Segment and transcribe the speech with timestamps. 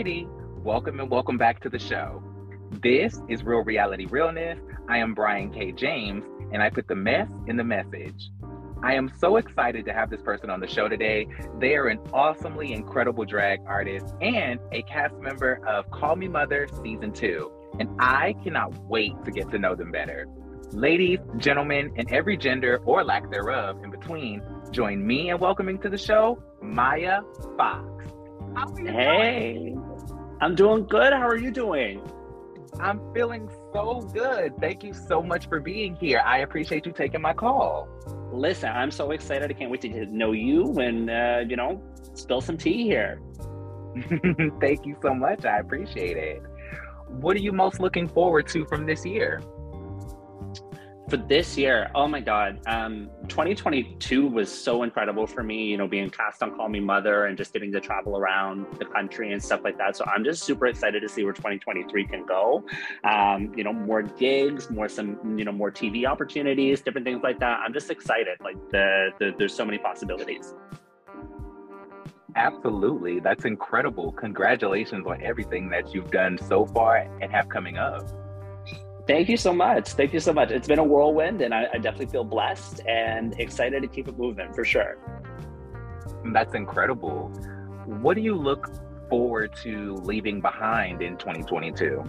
[0.00, 0.26] Alrighty,
[0.62, 2.22] welcome and welcome back to the show.
[2.82, 4.58] This is Real Reality Realness.
[4.88, 5.72] I am Brian K.
[5.72, 8.30] James, and I put the mess in the message.
[8.82, 11.26] I am so excited to have this person on the show today.
[11.58, 16.66] They are an awesomely incredible drag artist and a cast member of Call Me Mother
[16.82, 20.26] Season 2, and I cannot wait to get to know them better.
[20.72, 25.90] Ladies, gentlemen, and every gender or lack thereof in between, join me in welcoming to
[25.90, 27.20] the show Mya
[27.58, 27.90] Foxx.
[28.84, 29.89] Hey, doing?
[30.42, 31.12] I'm doing good.
[31.12, 32.00] How are you doing?
[32.78, 34.56] I'm feeling so good.
[34.58, 36.22] Thank you so much for being here.
[36.24, 37.88] I appreciate you taking my call.
[38.32, 39.50] Listen, I'm so excited.
[39.50, 41.82] I can't wait to get to know you and, uh, you know,
[42.14, 43.20] spill some tea here.
[44.60, 45.44] Thank you so much.
[45.44, 46.42] I appreciate it.
[47.08, 49.42] What are you most looking forward to from this year?
[51.10, 55.88] For this year, oh my God, um, 2022 was so incredible for me, you know,
[55.88, 59.42] being cast on Call Me Mother and just getting to travel around the country and
[59.42, 59.96] stuff like that.
[59.96, 62.64] So I'm just super excited to see where 2023 can go.
[63.02, 67.40] Um, you know, more gigs, more some, you know, more TV opportunities, different things like
[67.40, 67.58] that.
[67.58, 68.38] I'm just excited.
[68.40, 70.54] Like the, the there's so many possibilities.
[72.36, 73.18] Absolutely.
[73.18, 74.12] That's incredible.
[74.12, 78.08] Congratulations on everything that you've done so far and have coming up.
[79.10, 79.88] Thank you so much.
[79.88, 80.52] Thank you so much.
[80.52, 84.16] It's been a whirlwind, and I, I definitely feel blessed and excited to keep it
[84.16, 84.98] moving for sure.
[86.32, 87.28] That's incredible.
[87.86, 88.70] What do you look
[89.08, 92.04] forward to leaving behind in 2022?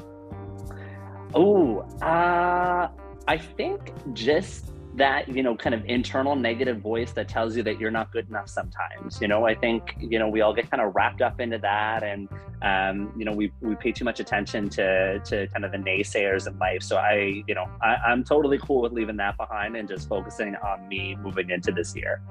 [1.34, 2.90] Oh, uh,
[3.28, 7.80] I think just that you know kind of internal negative voice that tells you that
[7.80, 9.46] you're not good enough sometimes you know?
[9.46, 12.28] I think you know we all get kind of wrapped up into that and
[12.62, 16.48] um, you know we, we pay too much attention to to kind of the naysayers
[16.48, 16.84] in life.
[16.84, 20.56] So i you know I, i'm totally cool with leaving that behind and just focusing
[20.58, 22.22] on me moving into this year.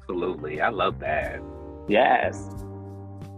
[0.00, 0.60] Absolutely.
[0.60, 1.40] I love that.
[1.88, 2.50] Yes.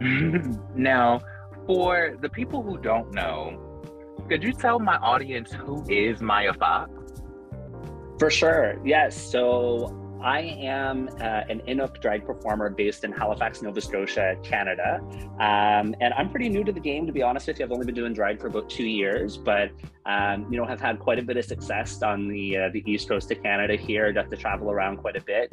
[0.75, 1.21] Now
[1.67, 3.68] for the people who don't know
[4.29, 6.93] could you tell my audience who is Mya Foxx?
[8.19, 8.77] For sure.
[8.85, 9.17] Yes.
[9.17, 15.01] So I am uh, an Inuk drag performer based in Halifax, Nova Scotia, Canada.
[15.41, 17.65] Um, and I'm pretty new to the game, to be honest with you.
[17.65, 19.71] I've only been doing drag for about two years, but
[20.05, 23.09] um, you know, have had quite a bit of success on the uh, the east
[23.09, 24.13] coast of Canada here.
[24.13, 25.51] Got to travel around quite a bit.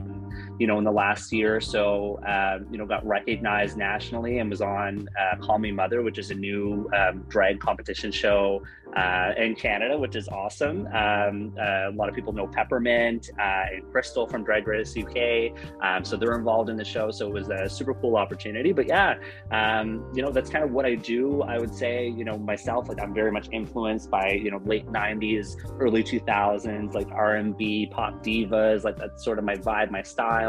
[0.59, 4.49] You know, in the last year or so, uh, you know, got recognized nationally and
[4.49, 8.61] was on uh, Call Me Mother, which is a new um, drag competition show
[8.95, 10.88] uh, in Canada, which is awesome.
[10.88, 15.51] Um, uh, a lot of people know Peppermint uh, and Crystal from Drag Race UK,
[15.81, 17.11] um, so they're involved in the show.
[17.11, 18.71] So it was a super cool opportunity.
[18.71, 19.15] But yeah,
[19.51, 21.41] um, you know, that's kind of what I do.
[21.41, 24.88] I would say, you know, myself, like I'm very much influenced by you know late
[24.88, 28.83] '90s, early 2000s, like R&B, pop divas.
[28.83, 30.44] Like that's sort of my vibe, my style.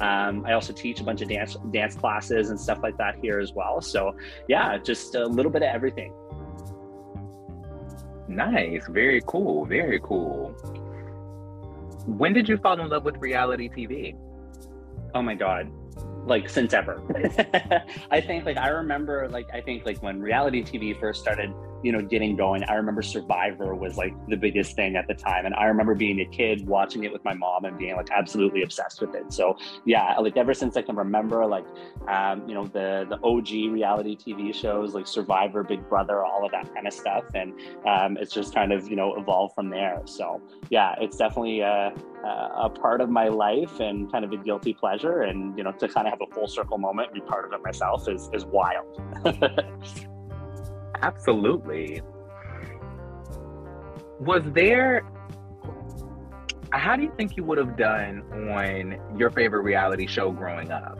[0.00, 3.38] Um, I also teach a bunch of dance dance classes and stuff like that here
[3.38, 3.80] as well.
[3.80, 4.14] So
[4.48, 6.12] yeah, just a little bit of everything.
[8.28, 8.86] Nice.
[8.88, 9.66] Very cool.
[9.66, 10.50] Very cool.
[12.06, 14.16] When did you fall in love with reality TV?
[15.14, 15.70] Oh my God
[16.26, 17.02] like since ever.
[18.10, 21.52] I think like I remember like I think like when reality TV first started,
[21.84, 25.44] you know, getting going, I remember Survivor was like the biggest thing at the time.
[25.44, 28.62] And I remember being a kid watching it with my mom and being like absolutely
[28.62, 29.30] obsessed with it.
[29.30, 31.66] So yeah, like ever since I can remember like
[32.08, 36.52] um, you know, the the OG reality TV shows like Survivor, Big Brother, all of
[36.52, 37.24] that kind of stuff.
[37.34, 37.52] And
[37.86, 40.00] um, it's just kind of, you know, evolved from there.
[40.06, 40.40] So
[40.70, 41.92] yeah, it's definitely a,
[42.24, 45.22] a part of my life and kind of a guilty pleasure.
[45.22, 47.52] And, you know, to kind of have a full circle moment and be part of
[47.52, 49.02] it myself is is wild.
[51.02, 52.02] Absolutely.
[54.20, 55.02] was there
[56.72, 60.98] how do you think you would have done on your favorite reality show growing up?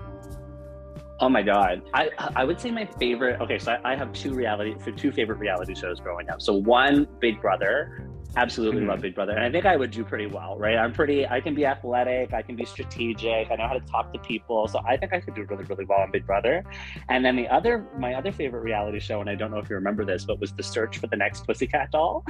[1.20, 3.41] Oh my god, I I would say my favorite.
[3.41, 6.43] Okay, so I, I have two reality, two favorite reality shows growing up.
[6.43, 8.90] So one, Big Brother, absolutely mm-hmm.
[8.90, 10.76] love Big Brother, and I think I would do pretty well, right?
[10.76, 14.12] I'm pretty, I can be athletic, I can be strategic, I know how to talk
[14.12, 16.64] to people, so I think I could do really, really well on Big Brother.
[17.08, 19.76] And then the other, my other favorite reality show, and I don't know if you
[19.76, 22.25] remember this, but was the search for the next Pussycat doll.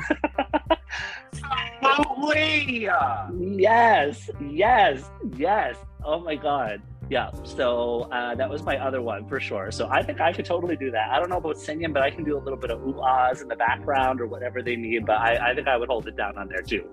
[1.82, 2.84] Absolutely.
[3.60, 5.76] yes, yes, yes.
[6.04, 9.70] Oh my god yeah so uh, that was my other one for sure.
[9.70, 11.10] So i think i could totally do that.
[11.10, 13.42] I don't know about singing but i can do a little bit of ooh ahs
[13.42, 16.16] in the background or whatever they need but i, I think i would hold it
[16.16, 16.88] down on there too.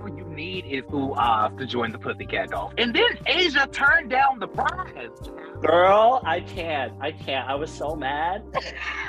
[0.00, 4.10] All you need is ooh ahs to join the pussycat dolls and then asia turned
[4.10, 5.10] down the prize.
[5.60, 6.92] Girl i can't.
[7.00, 7.48] I can't.
[7.48, 8.44] I was so mad.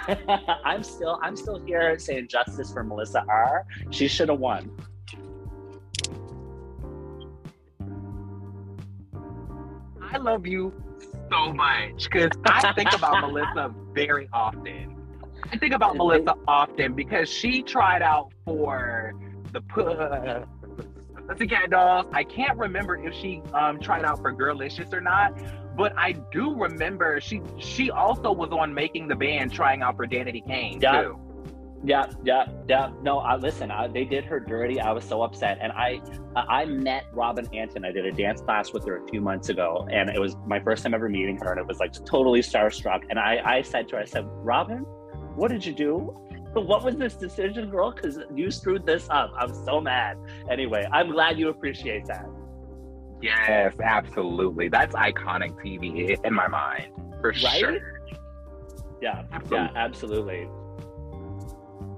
[0.66, 3.66] I'm still i'm still here saying justice for melissa r.
[3.90, 4.72] She should have won
[10.14, 10.72] I love you
[11.32, 14.96] so much because I think about Melissa very often.
[15.52, 19.14] I think about Melissa often because she tried out for
[19.52, 19.62] the
[21.28, 22.06] Pussycat Dolls.
[22.12, 25.36] I can't remember if she um, tried out for Girlicious or not,
[25.76, 30.06] but I do remember she she also was on Making the Band trying out for
[30.06, 31.02] Danity Kane yeah.
[31.02, 31.20] too.
[31.86, 32.92] Yeah, yeah, yeah.
[33.02, 33.70] No, I listen.
[33.70, 34.80] I, they did her dirty.
[34.80, 36.02] I was so upset, and I,
[36.36, 39.86] I met Robin Antin I did a dance class with her a few months ago,
[39.92, 43.02] and it was my first time ever meeting her, and it was like totally starstruck.
[43.10, 44.80] And I, I said to her, I said, Robin,
[45.36, 46.18] what did you do?
[46.54, 47.92] What was this decision, girl?
[47.92, 49.34] Because you screwed this up.
[49.38, 50.18] I'm so mad.
[50.50, 52.26] Anyway, I'm glad you appreciate that.
[53.22, 54.70] Yes, absolutely.
[54.70, 57.60] That's iconic TV in my mind, for right?
[57.60, 58.00] sure.
[59.02, 59.58] Yeah, absolutely.
[59.58, 60.50] yeah, absolutely.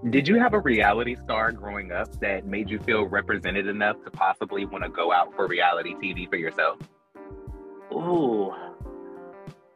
[0.10, 4.12] Did you have a reality star growing up that made you feel represented enough to
[4.12, 6.78] possibly want to go out for reality TV for yourself?
[7.92, 8.54] Ooh.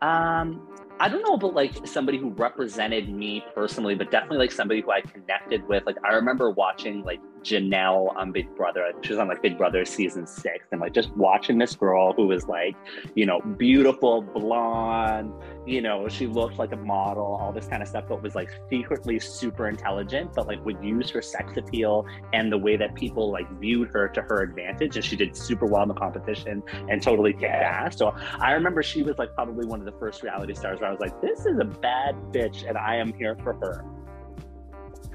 [0.01, 0.67] Um,
[0.99, 4.91] I don't know about like somebody who represented me personally, but definitely like somebody who
[4.91, 5.87] I connected with.
[5.87, 8.91] Like I remember watching like Janelle on Big Brother.
[9.01, 12.27] She was on like Big Brother season six, and like just watching this girl who
[12.27, 12.75] was like,
[13.15, 15.33] you know, beautiful, blonde,
[15.65, 18.49] you know, she looked like a model, all this kind of stuff, but was like
[18.69, 23.31] secretly super intelligent, but like would use her sex appeal and the way that people
[23.31, 24.95] like viewed her to her advantage.
[24.95, 27.97] And she did super well in the competition and totally kicked ass.
[27.97, 30.91] So I remember she was like probably one of the first reality stars where I
[30.91, 33.85] was like, this is a bad bitch, and I am here for her.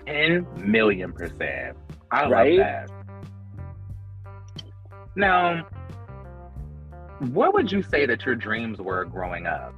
[0.06, 1.76] 10 million percent.
[2.14, 2.58] I right?
[2.58, 2.90] love that.
[5.16, 5.66] Now,
[7.32, 9.74] what would you say that your dreams were growing up?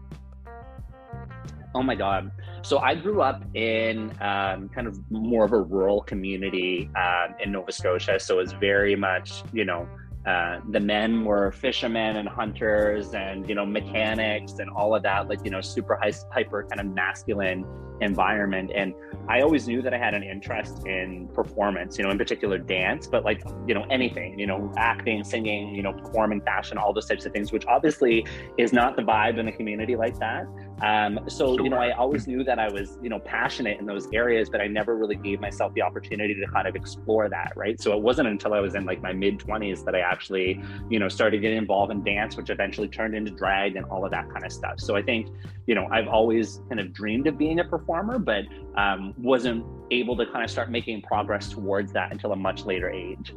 [1.75, 2.31] Oh my God.
[2.62, 7.53] So I grew up in um, kind of more of a rural community um, in
[7.53, 8.19] Nova Scotia.
[8.19, 9.88] So it was very much, you know,
[10.27, 15.29] uh, the men were fishermen and hunters and you know mechanics and all of that
[15.29, 17.65] like you know super high, hyper kind of masculine
[18.00, 18.94] environment and
[19.28, 23.06] i always knew that i had an interest in performance you know in particular dance
[23.06, 27.06] but like you know anything you know acting singing you know performing fashion all those
[27.06, 28.26] types of things which obviously
[28.59, 30.47] is not the vibe in a community like that
[30.82, 31.64] um, so, sure.
[31.64, 34.61] you know, I always knew that I was, you know, passionate in those areas, but
[34.61, 37.52] I never really gave myself the opportunity to kind of explore that.
[37.56, 37.80] Right.
[37.80, 40.99] So it wasn't until I was in like my mid 20s that I actually, you
[40.99, 44.30] know, started getting involved in dance, which eventually turned into drag and all of that
[44.30, 44.78] kind of stuff.
[44.78, 45.28] So I think,
[45.66, 48.45] you know, I've always kind of dreamed of being a performer, but
[48.76, 52.90] um, wasn't able to kind of start making progress towards that until a much later
[52.90, 53.35] age.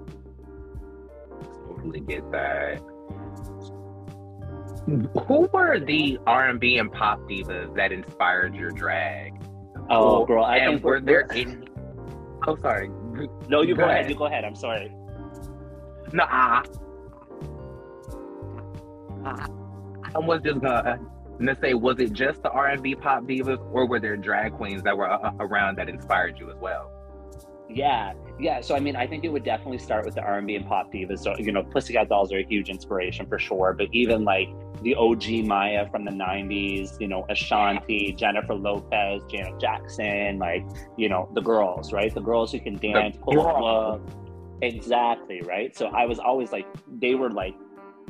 [1.68, 2.82] Totally get that
[5.28, 9.34] who were the R&B and pop divas that inspired your drag?
[9.90, 11.58] Oh, girl, I and were there any?
[12.48, 12.90] Oh, sorry.
[13.48, 14.00] No, you go, go ahead.
[14.02, 14.10] ahead.
[14.10, 14.46] You go ahead.
[14.46, 14.92] I'm sorry.
[16.14, 16.64] No, I,
[20.16, 21.00] I was just gonna,
[21.40, 24.98] gonna say, was it just the R&B pop divas, or were there drag queens that
[24.98, 26.92] were uh, around that inspired you as well?
[27.70, 28.62] Yeah, yeah.
[28.62, 31.20] So I mean, I think it would definitely start with the R&B and pop divas.
[31.20, 33.76] So you know, Pussycat Dolls are a huge inspiration for sure.
[33.78, 34.50] But even like
[34.82, 40.66] the OG Mya from the '90s, you know, Ashanti, Jennifer Lopez, Janet Jackson, like
[40.98, 42.14] you know, the girls, right?
[42.14, 44.02] The girls who can dance, pull up.
[44.62, 45.76] Exactly, right.
[45.76, 46.66] So I was always like,
[47.00, 47.56] they were like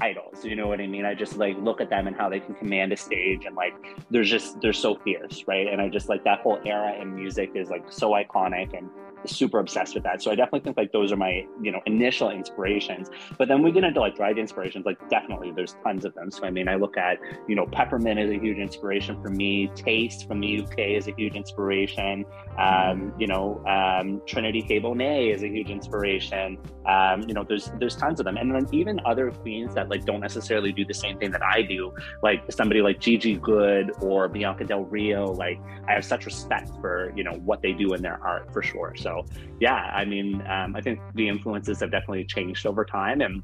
[0.01, 0.43] idols.
[0.43, 1.05] You know what I mean?
[1.05, 3.73] I just like look at them and how they can command a stage and like
[4.09, 5.67] there's just they're so fierce, right?
[5.67, 8.89] And I just like that whole era in music is like so iconic and
[9.25, 10.21] super obsessed with that.
[10.21, 13.09] So I definitely think like those are my, you know, initial inspirations.
[13.37, 16.31] But then we get into like drag inspirations, like definitely there's tons of them.
[16.31, 19.69] So I mean, I look at, you know, Peppermint is a huge inspiration for me.
[19.75, 22.25] Tayce from the UK is a huge inspiration.
[22.57, 24.79] Um, you know, um, Trinity K.
[24.79, 26.57] Bonet is a huge inspiration.
[26.85, 28.37] Um, you know, there's there's tons of them.
[28.37, 31.61] And then even other queens that like don't necessarily do the same thing that I
[31.61, 36.69] do, like somebody like Gigi Goode or Bianca Del Rio, like I have such respect
[36.81, 38.93] for, you know, what they do in their art for sure.
[38.95, 39.25] So so
[39.59, 43.43] yeah, I mean, um, I think the influences have definitely changed over time and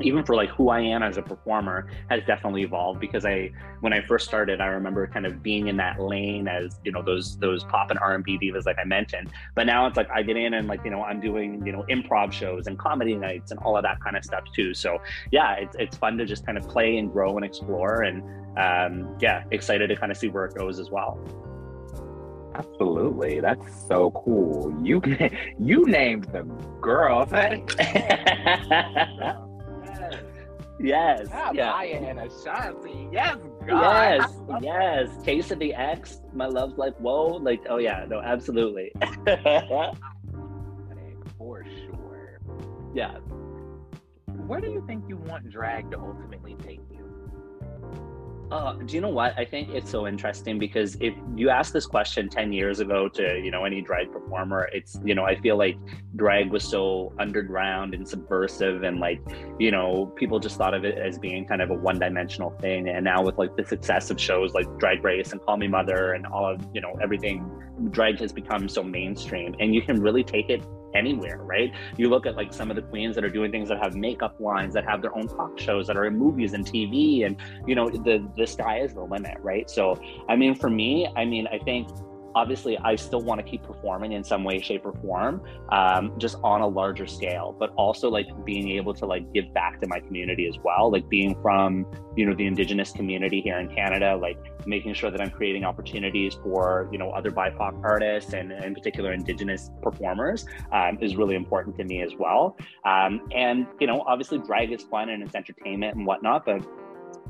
[0.00, 3.92] even for like who I am as a performer has definitely evolved because I when
[3.92, 7.36] I first started I remember kind of being in that lane as you know those
[7.38, 9.30] those pop and R&B divas like I mentioned.
[9.54, 11.84] But now it's like I get in and like you know I'm doing you know
[11.90, 14.74] improv shows and comedy nights and all of that kind of stuff too.
[14.74, 14.98] So
[15.32, 18.22] yeah it's, it's fun to just kind of play and grow and explore and
[18.58, 21.18] um, yeah excited to kind of see where it goes as well
[22.54, 24.72] Absolutely, that's so cool.
[24.82, 25.02] You
[25.58, 26.42] you named the
[26.80, 27.32] girls.
[30.80, 31.28] yes.
[31.30, 33.08] And Ashanti.
[33.10, 33.38] Yes.
[33.66, 34.20] God.
[34.20, 34.30] Yes.
[34.62, 35.08] Yes.
[35.24, 36.20] Taste of the X.
[36.32, 37.38] My love's like whoa.
[37.38, 38.06] Like oh yeah.
[38.08, 38.20] No.
[38.20, 38.92] Absolutely.
[41.38, 42.38] For sure.
[42.94, 43.16] Yeah.
[44.46, 46.83] Where do you think you want drag to ultimately take?
[48.50, 49.36] Uh, do you know what?
[49.38, 53.40] I think it's so interesting because if you asked this question 10 years ago to,
[53.42, 55.76] you know, any drag performer, it's, you know, I feel like
[56.16, 59.20] drag was so underground and subversive and like,
[59.58, 62.88] you know, people just thought of it as being kind of a one dimensional thing.
[62.88, 66.12] And now with like the success of shows like Drag Race and Call Me Mother
[66.12, 67.50] and all of, you know, everything,
[67.90, 71.72] drag has become so mainstream and you can really take it anywhere, right?
[71.96, 74.38] You look at like some of the queens that are doing things that have makeup
[74.40, 77.36] lines, that have their own talk shows, that are in movies and TV, and
[77.66, 79.68] you know, the the sky is the limit, right?
[79.68, 81.88] So, I mean, for me, I mean, I think
[82.34, 86.36] obviously i still want to keep performing in some way shape or form um, just
[86.42, 90.00] on a larger scale but also like being able to like give back to my
[90.00, 91.86] community as well like being from
[92.16, 96.34] you know the indigenous community here in canada like making sure that i'm creating opportunities
[96.42, 101.76] for you know other bipoc artists and in particular indigenous performers um, is really important
[101.76, 102.56] to me as well.
[102.84, 106.62] Um, and you know obviously drag is fun and it's entertainment and whatnot but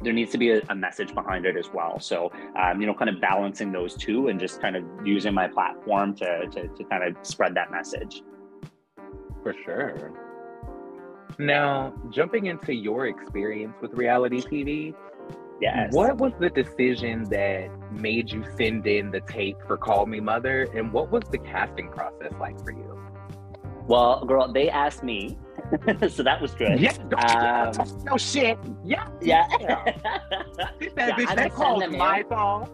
[0.04, 1.98] there needs to be a, a, message behind it as well.
[1.98, 2.30] So,
[2.60, 6.14] um, you know, kind of balancing those two and just kind of using my platform
[6.16, 8.22] to, to, to kind of spread that message.
[9.42, 10.12] For sure.
[11.38, 14.94] Now, jumping into your experience with reality TV,
[15.60, 15.92] yes.
[15.92, 20.68] What was the decision that made you send in the tape for Call Me Mother,
[20.74, 23.00] and what was the casting process like for you?
[23.86, 25.36] Well, girl, they asked me,
[26.08, 26.80] so that was good.
[26.80, 26.92] Yeah,
[27.26, 28.58] um, no shit.
[28.84, 29.46] Yeah, yeah.
[29.60, 29.84] yeah.
[30.94, 32.70] that that called my song.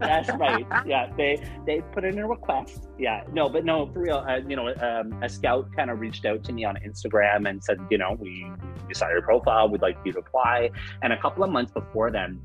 [0.00, 0.66] That's right.
[0.86, 2.88] Yeah, they they put in a request.
[2.98, 4.24] Yeah, no, but no, for real.
[4.28, 7.62] Uh, you know, um, a scout kind of reached out to me on Instagram and
[7.62, 8.46] said, you know, we,
[8.86, 9.68] we saw your profile.
[9.68, 10.70] We'd like you to apply.
[11.02, 12.42] And a couple of months before then,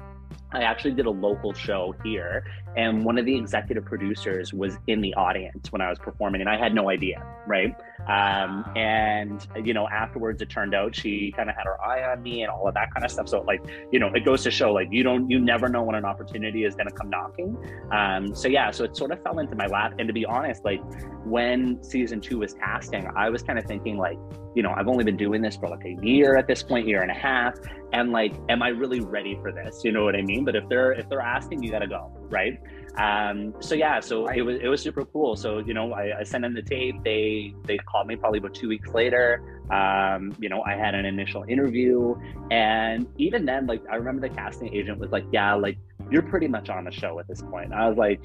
[0.51, 5.01] I actually did a local show here, and one of the executive producers was in
[5.01, 7.75] the audience when I was performing, and I had no idea, right?
[8.07, 12.23] Um, and you know, afterwards, it turned out she kind of had her eye on
[12.23, 13.29] me and all of that kind of stuff.
[13.29, 15.95] So, like, you know, it goes to show, like, you don't, you never know when
[15.95, 17.57] an opportunity is going to come knocking.
[17.91, 19.93] Um, so yeah, so it sort of fell into my lap.
[19.99, 20.81] And to be honest, like,
[21.25, 24.17] when season two was casting, I was kind of thinking, like,
[24.55, 27.01] you know, I've only been doing this for like a year at this point, year
[27.01, 27.55] and a half,
[27.93, 29.81] and like, am I really ready for this?
[29.83, 30.38] You know what I mean?
[30.45, 32.59] But if they're if they're asking, you got to go, right?
[32.97, 35.35] Um, so yeah, so it was it was super cool.
[35.35, 37.03] So you know, I, I sent in the tape.
[37.03, 39.63] They they called me probably about two weeks later.
[39.71, 42.15] Um, you know, I had an initial interview,
[42.51, 45.77] and even then, like I remember the casting agent was like, "Yeah, like
[46.09, 48.21] you're pretty much on the show at this point." I was like,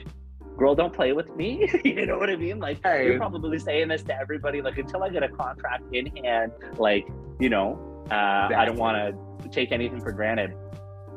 [0.56, 1.68] girl, don't play with me.
[1.84, 2.58] you know what I mean?
[2.58, 4.62] Like you're probably saying this to everybody.
[4.62, 7.06] Like until I get a contract in hand, like
[7.38, 7.78] you know,
[8.10, 8.56] uh, exactly.
[8.56, 10.54] I don't want to take anything for granted.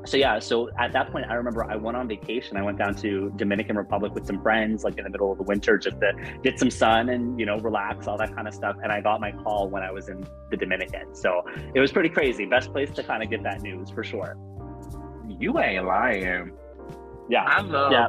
[0.07, 2.57] So yeah, so at that point, I remember I went on vacation.
[2.57, 5.43] I went down to Dominican Republic with some friends, like in the middle of the
[5.43, 8.77] winter, just to get some sun and you know relax, all that kind of stuff.
[8.81, 12.09] And I got my call when I was in the Dominican, so it was pretty
[12.09, 12.45] crazy.
[12.45, 14.37] Best place to kind of get that news for sure.
[15.27, 16.53] You ain't lying.
[17.29, 17.91] Yeah, I love.
[17.91, 18.07] Yeah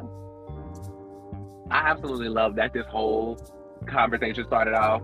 [1.70, 3.38] I absolutely love that this whole
[3.86, 5.02] conversation started off.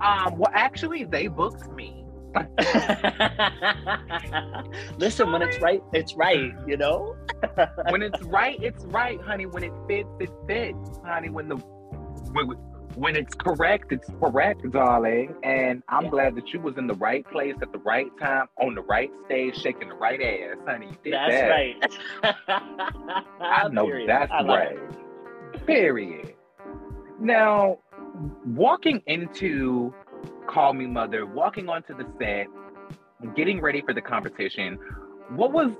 [0.00, 1.97] Um, well, actually, they booked me.
[4.98, 7.16] Listen, when it's right, it's right, you know?
[7.90, 9.46] when it's right, it's right, honey.
[9.46, 11.30] When it fits, it fits, honey.
[11.30, 12.48] When the when,
[12.94, 15.34] when it's correct, it's correct, darling.
[15.42, 16.10] And I'm yeah.
[16.10, 19.10] glad that you was in the right place at the right time, on the right
[19.26, 20.90] stage, shaking the right ass, honey.
[21.04, 21.48] that's that.
[21.48, 21.76] right.
[23.40, 24.08] I know Period.
[24.08, 24.76] that's I right.
[25.66, 26.34] Period.
[27.20, 27.78] Now,
[28.46, 29.92] walking into
[30.48, 32.46] Call Me Mother, walking onto the set,
[33.36, 34.78] getting ready for the competition,
[35.30, 35.70] what was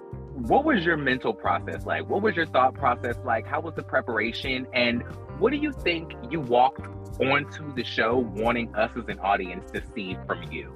[0.47, 2.09] what was your mental process like?
[2.09, 3.47] What was your thought process like?
[3.47, 4.67] How was the preparation?
[4.73, 5.03] And
[5.39, 6.87] what do you think you walked
[7.21, 10.73] onto the show wanting us as an audience to see from you?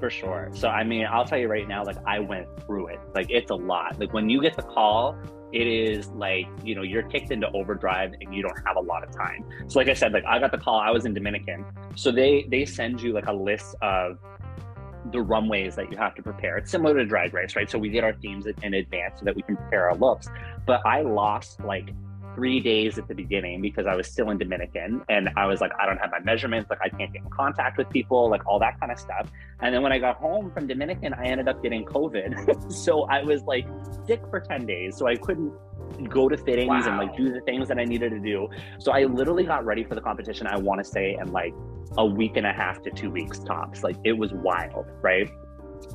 [0.00, 0.50] For sure.
[0.52, 2.98] So, I mean, I'll tell you right now, like, I went through it.
[3.14, 3.98] Like, it's a lot.
[3.98, 5.16] Like, when you get the call,
[5.52, 9.02] it is like, you know, you're kicked into overdrive and you don't have a lot
[9.02, 9.44] of time.
[9.68, 11.64] So, like I said, like, I got the call, I was in Dominican.
[11.94, 14.18] So, they, they send you like a list of
[15.10, 16.56] the runways that you have to prepare.
[16.58, 17.68] It's similar to drag race, right?
[17.68, 20.28] So we get our themes in advance so that we can prepare our looks.
[20.66, 21.90] But I lost like
[22.34, 25.72] three days at the beginning because I was still in Dominican and I was like,
[25.80, 28.58] I don't have my measurements, like I can't get in contact with people, like all
[28.60, 29.30] that kind of stuff.
[29.60, 32.72] And then when I got home from Dominican, I ended up getting COVID.
[32.72, 33.66] so I was like
[34.06, 34.96] sick for 10 days.
[34.96, 35.52] So I couldn't
[36.08, 36.88] go to fittings wow.
[36.88, 38.48] and like do the things that I needed to do.
[38.78, 41.54] So I literally got ready for the competition, I want to say, in like
[41.98, 43.82] a week and a half to two weeks tops.
[43.82, 45.30] Like it was wild, right?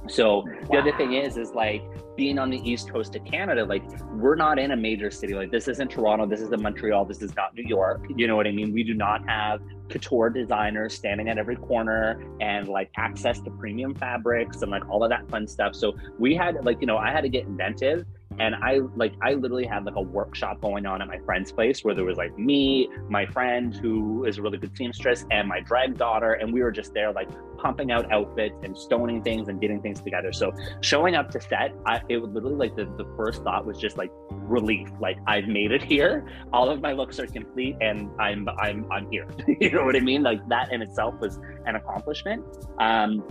[0.07, 0.67] So wow.
[0.71, 1.83] the other thing is, is like
[2.15, 5.33] being on the east coast of Canada, like we're not in a major city.
[5.33, 8.05] Like this isn't Toronto, this isn't Montreal, this is not New York.
[8.15, 8.73] You know what I mean?
[8.73, 13.93] We do not have couture designers standing at every corner and like access to premium
[13.93, 15.75] fabrics and like all of that fun stuff.
[15.75, 18.05] So we had like, you know, I had to get inventive
[18.39, 21.83] and i like i literally had like a workshop going on at my friend's place
[21.83, 25.59] where there was like me my friend who is a really good seamstress and my
[25.59, 29.59] drag daughter and we were just there like pumping out outfits and stoning things and
[29.59, 30.31] getting things together.
[30.31, 33.77] So showing up to set I, it was literally like the, the first thought was
[33.77, 34.89] just like relief.
[34.99, 36.27] Like i've made it here.
[36.53, 39.27] All of my looks are complete and i'm i'm i'm here.
[39.59, 40.23] You know what i mean?
[40.23, 42.45] Like that in itself was an accomplishment.
[42.79, 43.23] Um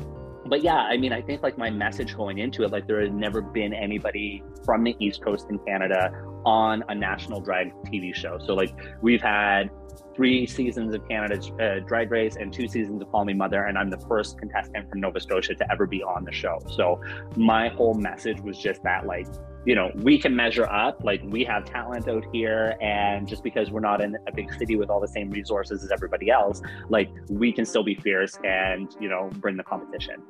[0.46, 3.14] but yeah, I mean, I think like my message going into it, like there had
[3.14, 6.10] never been anybody from the East Coast in Canada
[6.44, 8.38] on a national drag TV show.
[8.38, 9.70] So like we've had
[10.14, 13.76] three seasons of Canada's uh, Drag Race and two seasons of Call Me Mother, and
[13.76, 16.58] I'm the first contestant from Nova Scotia to ever be on the show.
[16.74, 17.00] So
[17.36, 19.26] my whole message was just that, like,
[19.66, 21.02] you know, we can measure up.
[21.04, 24.76] Like, we have talent out here, and just because we're not in a big city
[24.76, 28.96] with all the same resources as everybody else, like, we can still be fierce and
[29.00, 30.22] you know bring the competition.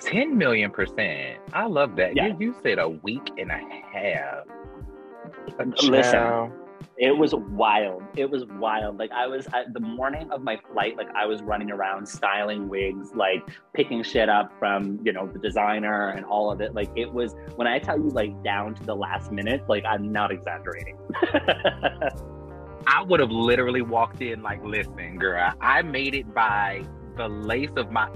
[0.00, 1.38] 10 million percent.
[1.52, 2.16] I love that.
[2.16, 2.28] Yeah.
[2.28, 3.58] You, you said a week and a
[3.92, 4.46] half.
[5.58, 6.52] Listen,
[7.02, 8.00] it was wild.
[8.16, 8.96] It was wild.
[8.96, 12.68] Like I was at the morning of my flight, like I was running around styling
[12.68, 13.42] wigs, like
[13.74, 16.74] picking shit up from, you know, the designer and all of it.
[16.74, 20.12] Like it was when I tell you like down to the last minute, like I'm
[20.12, 20.96] not exaggerating.
[22.86, 26.86] I would have literally walked in like, listen, girl, I made it by
[27.16, 28.08] the lace of my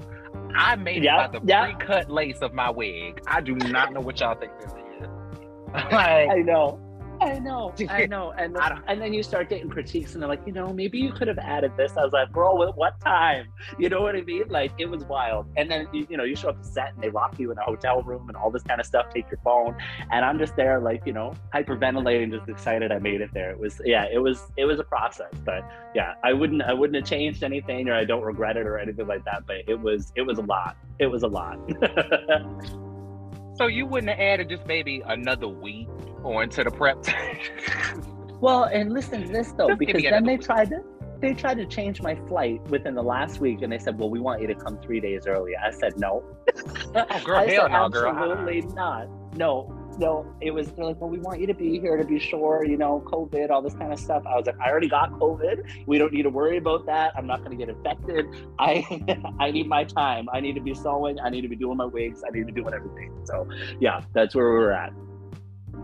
[0.55, 1.77] I made yep, it by the yep.
[1.77, 3.19] pre-cut lace of my wig.
[3.27, 5.07] I do not know what y'all think this is.
[5.73, 6.86] like, I know.
[7.21, 10.41] I know, I know, and then, and then you start getting critiques, and they're like,
[10.45, 11.93] you know, maybe you could have added this.
[11.97, 13.47] I was like, at what time?
[13.79, 14.43] You know what I mean?
[14.49, 15.47] Like it was wild.
[15.57, 17.57] And then you, you know, you show up to set, and they lock you in
[17.57, 19.09] a hotel room, and all this kind of stuff.
[19.13, 19.75] Take your phone,
[20.11, 23.51] and I'm just there, like you know, hyperventilating, just excited I made it there.
[23.51, 26.95] It was, yeah, it was, it was a process, but yeah, I wouldn't, I wouldn't
[26.95, 29.45] have changed anything, or I don't regret it, or anything like that.
[29.45, 30.77] But it was, it was a lot.
[30.99, 31.57] It was a lot.
[33.57, 35.87] so you wouldn't have added just maybe another week
[36.27, 37.03] going to the prep.
[38.41, 40.83] well, and listen to this though, because then they tried to
[41.19, 44.19] they tried to change my flight within the last week, and they said, "Well, we
[44.19, 46.23] want you to come three days early." I said, "No."
[46.95, 48.13] Oh, girl, I said, no, girl.
[48.13, 49.07] Absolutely not.
[49.35, 50.31] No, no.
[50.41, 52.77] It was they're like, "Well, we want you to be here to be sure." You
[52.77, 54.23] know, COVID, all this kind of stuff.
[54.27, 55.87] I was like, "I already got COVID.
[55.87, 57.13] We don't need to worry about that.
[57.15, 58.27] I'm not going to get infected.
[58.59, 58.85] I
[59.39, 60.27] I need my time.
[60.33, 61.19] I need to be sewing.
[61.19, 62.23] I need to be doing my wigs.
[62.25, 63.47] I need to be doing everything." So,
[63.79, 64.93] yeah, that's where we are at.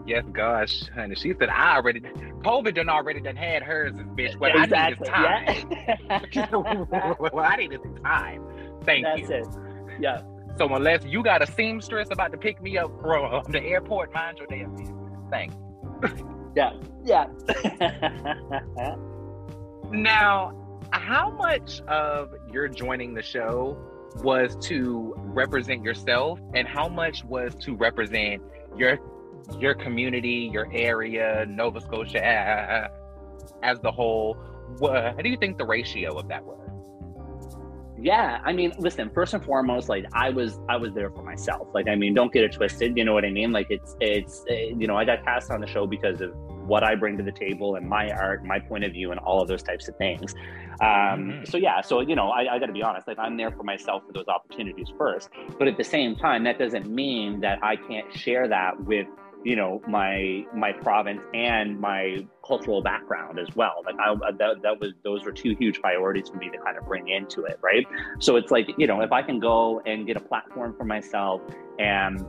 [0.05, 1.15] Yes, gosh, honey.
[1.15, 4.37] She said, I already, COVID done already done had hers, bitch.
[4.37, 5.07] What exactly.
[5.13, 5.71] I need is time.
[6.33, 7.15] Yeah.
[7.17, 8.43] what I need is time.
[8.83, 9.27] Thank That's you.
[9.27, 9.61] That's it.
[10.01, 10.21] Yeah.
[10.57, 14.13] So unless you got a seamstress about to pick me up from uh, the airport,
[14.13, 14.91] mind your damn business.
[15.31, 16.43] Thank you.
[16.55, 16.73] yeah.
[17.03, 17.27] Yeah.
[19.91, 23.77] now, how much of your joining the show
[24.17, 28.43] was to represent yourself and how much was to represent
[28.77, 28.99] your
[29.59, 32.89] your community, your area, Nova Scotia
[33.63, 34.35] as the whole.
[34.77, 36.59] What, how do you think the ratio of that was?
[37.99, 39.09] Yeah, I mean, listen.
[39.11, 41.69] First and foremost, like I was, I was there for myself.
[41.73, 42.97] Like, I mean, don't get it twisted.
[42.97, 43.51] You know what I mean?
[43.51, 46.31] Like, it's, it's, eh, you know, I got cast on the show because of
[46.65, 49.41] what I bring to the table and my art, my point of view, and all
[49.41, 50.33] of those types of things.
[50.81, 51.45] Um, mm-hmm.
[51.45, 53.07] So yeah, so you know, I, I got to be honest.
[53.07, 55.29] Like, I'm there for myself for those opportunities first.
[55.57, 59.07] But at the same time, that doesn't mean that I can't share that with
[59.43, 63.83] you know my my province and my cultural background as well.
[63.85, 66.77] Like I, uh, that, that was those were two huge priorities for me to kind
[66.77, 67.85] of bring into it right?
[68.19, 71.41] So it's like you know if i can go and get a platform for myself
[71.79, 72.25] and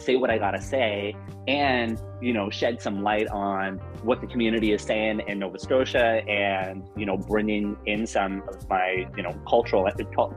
[0.00, 1.14] say what I gotta say,
[1.46, 6.22] and you know, shed some light on what the community is saying in Nova Scotia,
[6.28, 9.88] and you know, bringing in some of my you know cultural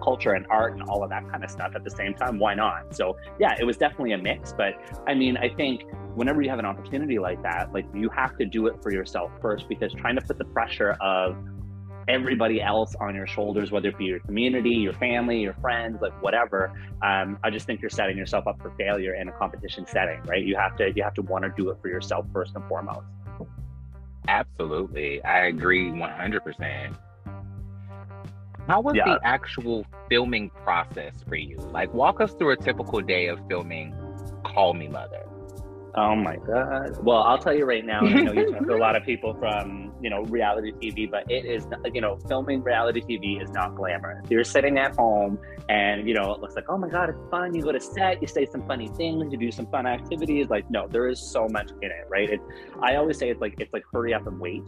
[0.04, 2.40] culture and art and all of that kind of stuff at the same time.
[2.40, 2.96] Why not?
[2.96, 4.74] So yeah, it was definitely a mix, but
[5.08, 5.84] I mean, I think
[6.16, 9.32] whenever you have an opportunity like that, like you have to do it for yourself
[9.42, 11.38] first, because trying to put the pressure of
[12.10, 16.20] everybody else on your shoulders, whether it be your community, your family, your friends, like
[16.22, 16.74] whatever.
[17.02, 20.44] Um, I just think you're setting yourself up for failure in a competition setting, right?
[20.44, 23.06] You have to you have to want to do it for yourself first and foremost.
[24.28, 26.44] Absolutely, I agree 100.
[26.44, 26.96] percent
[28.68, 29.06] How was yeah.
[29.06, 31.58] the actual filming process for you?
[31.72, 33.96] Like, walk us through a typical day of filming
[34.44, 35.24] Call Me Mother.
[35.96, 37.04] Oh my god.
[37.04, 38.02] Well, I'll tell you right now.
[38.02, 41.30] I know you talk to a lot of people from you know reality TV, but
[41.30, 44.26] it is you know filming reality TV is not glamorous.
[44.30, 47.56] You're sitting at home and you know it looks like oh my god it's fun.
[47.56, 50.48] You go to set, you say some funny things, you do some fun activities.
[50.50, 52.30] Like no, there is so much in it, right?
[52.30, 52.40] It,
[52.82, 54.64] I always say it's like it's like hurry up and wait.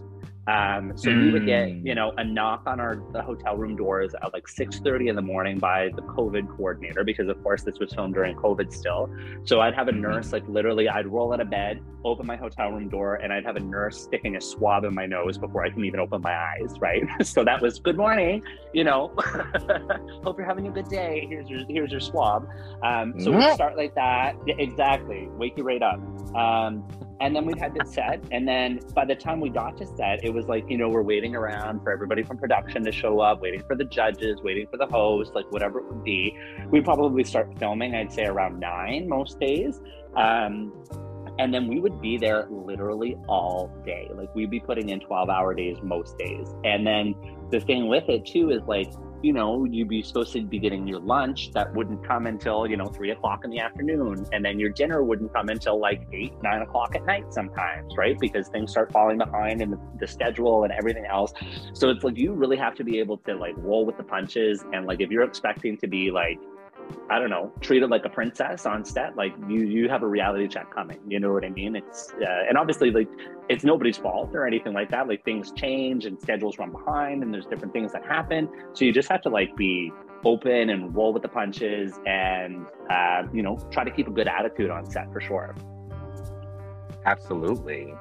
[0.47, 1.25] Um, so mm.
[1.25, 4.47] we would get, you know, a knock on our the hotel room doors at like
[4.47, 8.35] 6:30 in the morning by the COVID coordinator because of course this was filmed during
[8.35, 9.13] COVID still.
[9.43, 10.01] So I'd have a mm-hmm.
[10.01, 13.45] nurse like literally I'd roll out of bed, open my hotel room door, and I'd
[13.45, 16.35] have a nurse sticking a swab in my nose before I can even open my
[16.35, 17.03] eyes, right?
[17.25, 18.41] so that was good morning,
[18.73, 19.13] you know.
[20.23, 21.27] Hope you're having a good day.
[21.29, 22.49] Here's your here's your swab.
[22.83, 24.35] Um, so we start like that.
[24.47, 25.27] Yeah, exactly.
[25.33, 25.99] Wake you right up.
[26.35, 26.83] Um,
[27.21, 28.19] and then we had to set.
[28.31, 31.03] And then by the time we got to set, it was like, you know, we're
[31.03, 34.77] waiting around for everybody from production to show up, waiting for the judges, waiting for
[34.77, 36.35] the host, like whatever it would be.
[36.71, 39.79] We probably start filming, I'd say around nine most days.
[40.15, 40.73] Um,
[41.37, 44.09] and then we would be there literally all day.
[44.13, 46.47] Like we'd be putting in 12 hour days most days.
[46.63, 47.15] And then
[47.51, 50.87] the thing with it too is like, you know, you'd be supposed to be getting
[50.87, 54.25] your lunch that wouldn't come until, you know, three o'clock in the afternoon.
[54.31, 58.17] And then your dinner wouldn't come until like eight, nine o'clock at night sometimes, right?
[58.19, 61.33] Because things start falling behind in the, the schedule and everything else.
[61.73, 64.63] So it's like you really have to be able to like roll with the punches.
[64.73, 66.39] And like if you're expecting to be like,
[67.09, 69.15] I don't know, treated like a princess on set.
[69.15, 70.99] Like you, you have a reality check coming.
[71.07, 71.75] You know what I mean?
[71.75, 73.07] It's uh, and obviously like
[73.49, 75.07] it's nobody's fault or anything like that.
[75.07, 78.49] Like things change and schedules run behind, and there's different things that happen.
[78.73, 79.91] So you just have to like be
[80.23, 84.27] open and roll with the punches, and uh, you know, try to keep a good
[84.27, 85.55] attitude on set for sure.
[87.05, 87.93] Absolutely.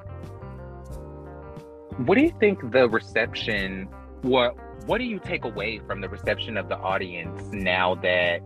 [2.05, 3.89] What do you think the reception?
[4.21, 8.41] What What do you take away from the reception of the audience now that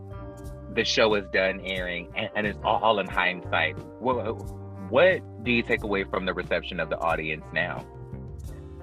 [0.75, 3.77] the show is done airing and, it's all in hindsight.
[3.99, 4.15] What,
[4.89, 7.85] what do you take away from the reception of the audience now?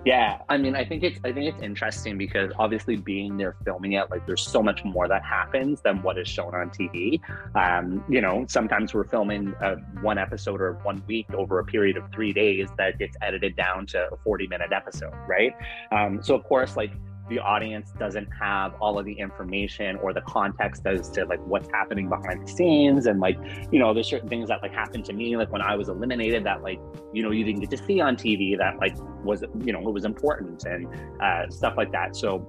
[0.05, 3.92] Yeah, I mean, I think it's I think it's interesting because obviously being there filming
[3.92, 7.20] it, like there's so much more that happens than what is shown on TV.
[7.55, 11.96] Um, you know, sometimes we're filming uh, one episode or one week over a period
[11.96, 15.52] of three days that gets edited down to a 40 minute episode, right?
[15.92, 16.90] Um, so of course, like
[17.28, 21.68] the audience doesn't have all of the information or the context as to like what's
[21.70, 23.38] happening behind the scenes and like
[23.70, 26.44] you know there's certain things that like happened to me like when i was eliminated
[26.44, 26.80] that like
[27.12, 29.92] you know you didn't get to see on tv that like was you know it
[29.92, 30.87] was important and
[31.20, 32.46] uh, stuff like that so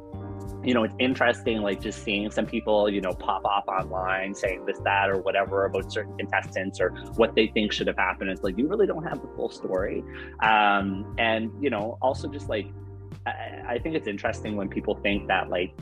[0.63, 4.65] you know, it's interesting, like just seeing some people, you know, pop off online saying
[4.65, 8.29] this, that, or whatever about certain contestants or what they think should have happened.
[8.29, 10.03] It's like you really don't have the full story.
[10.41, 12.67] Um, and, you know, also just like
[13.25, 15.73] I, think it's interesting when people think that like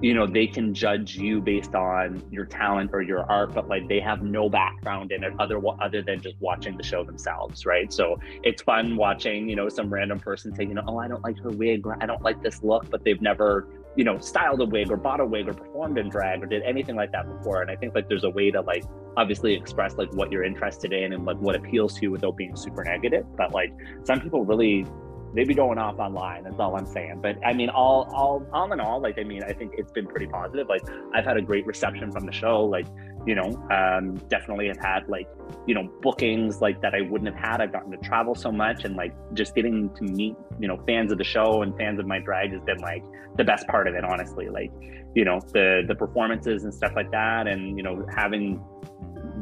[0.00, 3.86] you know they can judge you based on your talent or your art but like
[3.88, 7.92] they have no background in it other other than just watching the show themselves right?
[7.92, 11.22] So it's fun watching you know some random person say you know oh i don't
[11.22, 14.60] like her wig or i don't like this look but they've never you know styled
[14.60, 17.28] a wig or bought a wig or performed in drag or did anything like that
[17.28, 17.62] before.
[17.62, 18.84] And i think like there's a way to like
[19.16, 22.56] obviously express like what you're interested in and like what appeals to you without being
[22.56, 23.24] super negative.
[23.36, 23.72] But like
[24.04, 24.86] some people really
[25.34, 26.44] they be going off online.
[26.44, 27.20] That's all I'm saying.
[27.20, 30.06] But I mean, all all all in all, like I mean, I think it's been
[30.06, 30.68] pretty positive.
[30.68, 32.64] Like I've had a great reception from the show.
[32.64, 32.86] Like
[33.26, 35.28] you know, um, definitely have had like
[35.66, 37.60] you know bookings like that I wouldn't have had.
[37.60, 41.10] I've gotten to travel so much, and like just getting to meet you know fans
[41.10, 43.04] of the show and fans of my drag has been like
[43.36, 44.04] the best part of it.
[44.04, 44.70] Honestly, like
[45.14, 48.62] you know the the performances and stuff like that, and you know having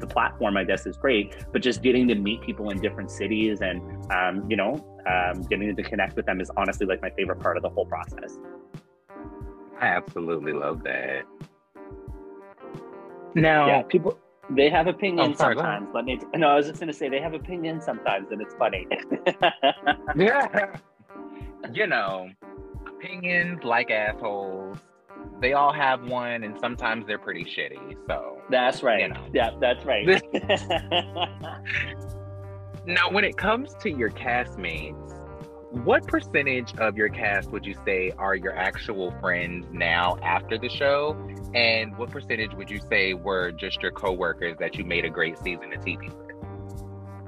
[0.03, 1.35] the platform, I guess, is great.
[1.53, 3.81] But just getting to meet people in different cities and,
[4.13, 4.75] um, you know,
[5.11, 7.87] um, getting to connect with them is honestly like my favorite part of the whole
[7.87, 8.39] process.
[9.81, 11.23] I absolutely love that.
[13.35, 14.19] Now, yeah, people
[14.51, 15.89] They have opinions Oh, sorry, sometimes.
[15.95, 16.21] Let me.
[16.37, 18.87] No, I was just gonna say they have opinions sometimes, and it's funny.
[20.15, 20.77] Yeah.
[21.73, 22.29] you know,
[22.87, 24.79] opinions like assholes.
[25.43, 27.97] They all have one, and sometimes they're pretty shitty.
[28.07, 29.01] So that's right.
[29.01, 29.27] You know.
[29.35, 30.07] Yeah, that's right.
[32.87, 34.95] now, when it comes to your castmates,
[35.73, 40.69] what percentage of your cast would you say are your actual friends now after the
[40.69, 41.17] show?
[41.55, 45.39] And what percentage would you say were just your coworkers that you made a great
[45.39, 46.32] season of TV with?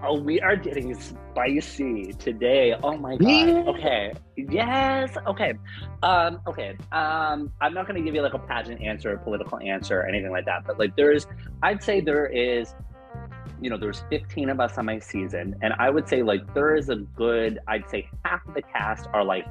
[0.07, 2.75] Oh, we are getting spicy today.
[2.83, 3.69] Oh my god.
[3.69, 4.13] Okay.
[4.37, 5.17] Yes.
[5.27, 5.55] Okay.
[6.03, 6.41] Um.
[6.47, 6.77] Okay.
[6.93, 7.53] Um.
[7.61, 10.45] I'm not gonna give you like a pageant answer, a political answer, or anything like
[10.47, 10.65] that.
[10.67, 11.27] But like, there's,
[11.63, 12.75] I'd say there is
[13.61, 16.77] you know, there's 15 of us on my season, and I would say like there
[16.77, 19.47] is a good, I'd say half of the cast are like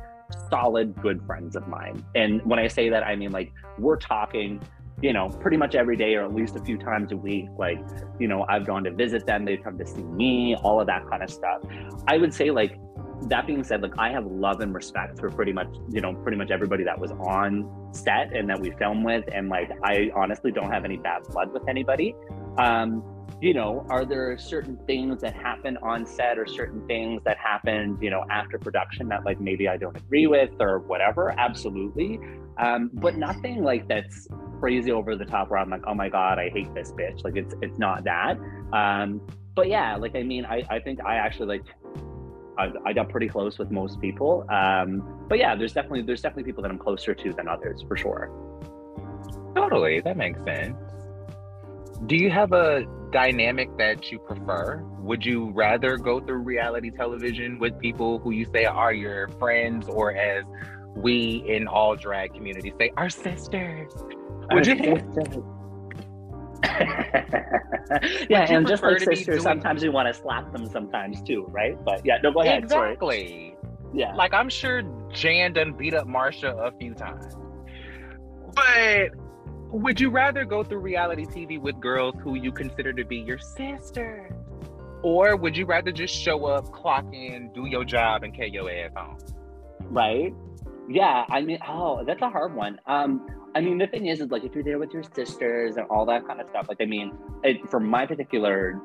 [0.49, 2.05] solid good friends of mine.
[2.15, 4.61] And when I say that, I mean like we're talking,
[5.01, 7.47] you know, pretty much every day or at least a few times a week.
[7.57, 7.79] Like,
[8.19, 11.07] you know, I've gone to visit them, they've come to see me, all of that
[11.09, 11.61] kind of stuff.
[12.07, 12.79] I would say like
[13.29, 16.37] that being said, like I have love and respect for pretty much, you know, pretty
[16.37, 19.25] much everybody that was on set and that we film with.
[19.33, 22.15] And like I honestly don't have any bad blood with anybody.
[22.57, 23.03] Um,
[23.41, 27.97] you know, are there certain things that happen on set or certain things that happen,
[28.01, 31.33] you know, after production that like maybe I don't agree with or whatever?
[31.37, 32.19] Absolutely.
[32.57, 34.27] Um, but nothing like that's
[34.59, 37.23] crazy over the top where I'm like, oh my God, I hate this bitch.
[37.23, 38.37] Like it's it's not that.
[38.71, 39.21] Um,
[39.55, 41.65] but yeah, like I mean, I, I think I actually like
[42.57, 44.45] I, I got pretty close with most people.
[44.49, 47.97] Um, but yeah, there's definitely there's definitely people that I'm closer to than others for
[47.97, 48.31] sure.
[49.55, 50.75] Totally, that makes sense.
[52.05, 54.83] Do you have a dynamic that you prefer?
[54.99, 59.87] Would you rather go through reality television with people who you say are your friends,
[59.87, 60.43] or as
[60.95, 63.91] we in all drag communities say, our sisters?
[64.51, 64.75] Would you?
[68.29, 71.81] yeah, and just like sisters, doing- sometimes we want to slap them sometimes too, right?
[71.83, 72.69] But yeah, no, go ahead.
[72.69, 72.89] Sorry.
[72.89, 73.55] Exactly.
[73.93, 74.15] Yeah.
[74.15, 77.35] Like I'm sure Jan done beat up Marsha a few times.
[78.55, 79.09] But
[79.71, 83.39] would you rather go through reality TV with girls who you consider to be your
[83.39, 84.31] sisters?
[85.01, 88.71] Or would you rather just show up, clock in, do your job, and carry your
[88.71, 89.17] ass home?
[89.89, 90.33] right?
[90.89, 92.79] Yeah, I mean, oh, that's a hard one.
[92.87, 95.85] Um, I mean, the thing is, is like if you're there with your sisters and
[95.89, 96.67] all that kind of stuff.
[96.67, 98.81] Like, I mean, it, for my particular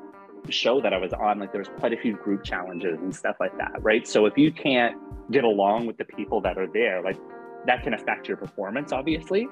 [0.47, 3.35] show that I was on, like there was quite a few group challenges and stuff
[3.39, 4.07] like that, right?
[4.07, 4.95] So if you can't
[5.31, 7.17] get along with the people that are there, like
[7.65, 9.47] that can affect your performance, obviously.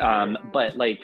[0.00, 1.02] Um, but like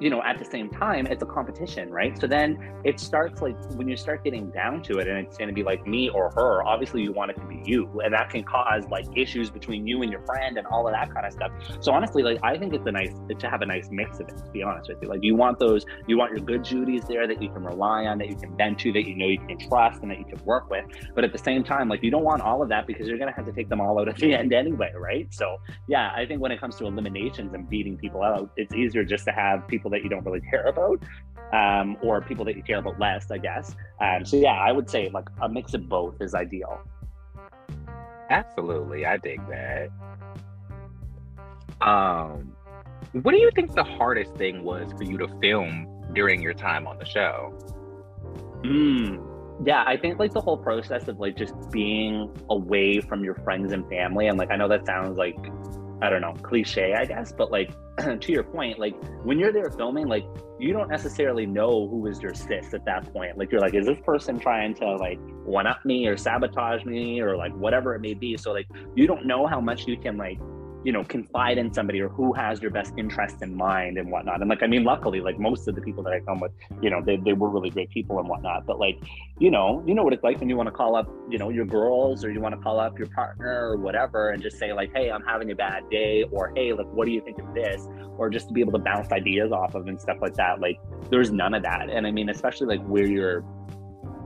[0.00, 2.18] you know, at the same time, it's a competition, right?
[2.18, 5.48] So then it starts like when you start getting down to it and it's going
[5.48, 8.00] to be like me or her, obviously you want it to be you.
[8.02, 11.12] And that can cause like issues between you and your friend and all of that
[11.12, 11.52] kind of stuff.
[11.80, 14.38] So honestly, like I think it's a nice to have a nice mix of it,
[14.38, 15.08] to be honest with you.
[15.08, 18.18] Like you want those, you want your good Judies there that you can rely on,
[18.18, 20.42] that you can bend to, that you know you can trust and that you can
[20.46, 20.86] work with.
[21.14, 23.30] But at the same time, like you don't want all of that because you're going
[23.30, 25.26] to have to take them all out at the end anyway, right?
[25.30, 25.58] So
[25.88, 29.24] yeah, I think when it comes to eliminations and beating people out, it's easier just
[29.26, 31.02] to have people that you don't really care about,
[31.52, 33.74] um, or people that you care about less, I guess.
[34.00, 36.80] Um, so yeah, I would say like a mix of both is ideal.
[38.30, 39.88] Absolutely, I dig that.
[41.80, 42.54] Um,
[43.12, 46.86] what do you think the hardest thing was for you to film during your time
[46.86, 47.52] on the show?
[48.62, 49.26] Mm.
[49.66, 53.72] Yeah, I think like the whole process of like just being away from your friends
[53.72, 55.36] and family, and like I know that sounds like
[56.02, 57.70] I don't know cliche, I guess, but like
[58.20, 60.24] to your point, like when you're there filming, like
[60.58, 63.36] you don't necessarily know who is your sis at that point.
[63.36, 67.20] Like you're like, is this person trying to like one up me or sabotage me
[67.20, 68.36] or like whatever it may be?
[68.36, 70.38] So like you don't know how much you can like
[70.84, 74.40] you know confide in somebody or who has your best interest in mind and whatnot.
[74.40, 76.90] And like i mean luckily like most of the people that i come with you
[76.90, 78.66] know they, they were really great people and whatnot.
[78.66, 78.98] But like
[79.38, 81.50] you know you know what it's like when you want to call up you know
[81.50, 84.72] your girls or you want to call up your partner or whatever and just say
[84.72, 87.54] like hey i'm having a bad day or hey like what do you think of
[87.54, 87.88] this?
[88.20, 90.60] or just to be able to bounce ideas off of and stuff like that.
[90.60, 90.78] Like
[91.10, 91.88] there's none of that.
[91.88, 93.42] And i mean especially like where you're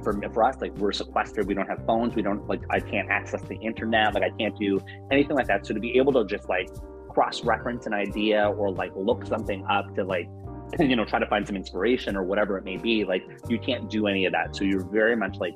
[0.05, 3.11] for, for us, like we're sequestered, we don't have phones, we don't like I can't
[3.11, 5.67] access the internet, like I can't do anything like that.
[5.67, 6.69] So to be able to just like
[7.09, 10.29] cross-reference an idea or like look something up to like
[10.79, 13.91] you know try to find some inspiration or whatever it may be, like you can't
[13.91, 14.55] do any of that.
[14.55, 15.55] So you're very much like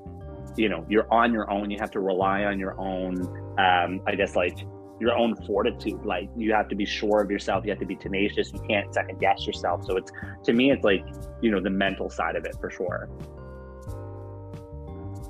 [0.57, 1.71] you know you're on your own.
[1.71, 3.21] You have to rely on your own,
[3.59, 4.59] um, I guess like
[5.01, 6.05] your own fortitude.
[6.05, 7.65] Like you have to be sure of yourself.
[7.65, 8.53] You have to be tenacious.
[8.53, 9.85] You can't second guess yourself.
[9.85, 10.13] So it's
[10.45, 11.05] to me, it's like
[11.41, 13.09] you know the mental side of it for sure.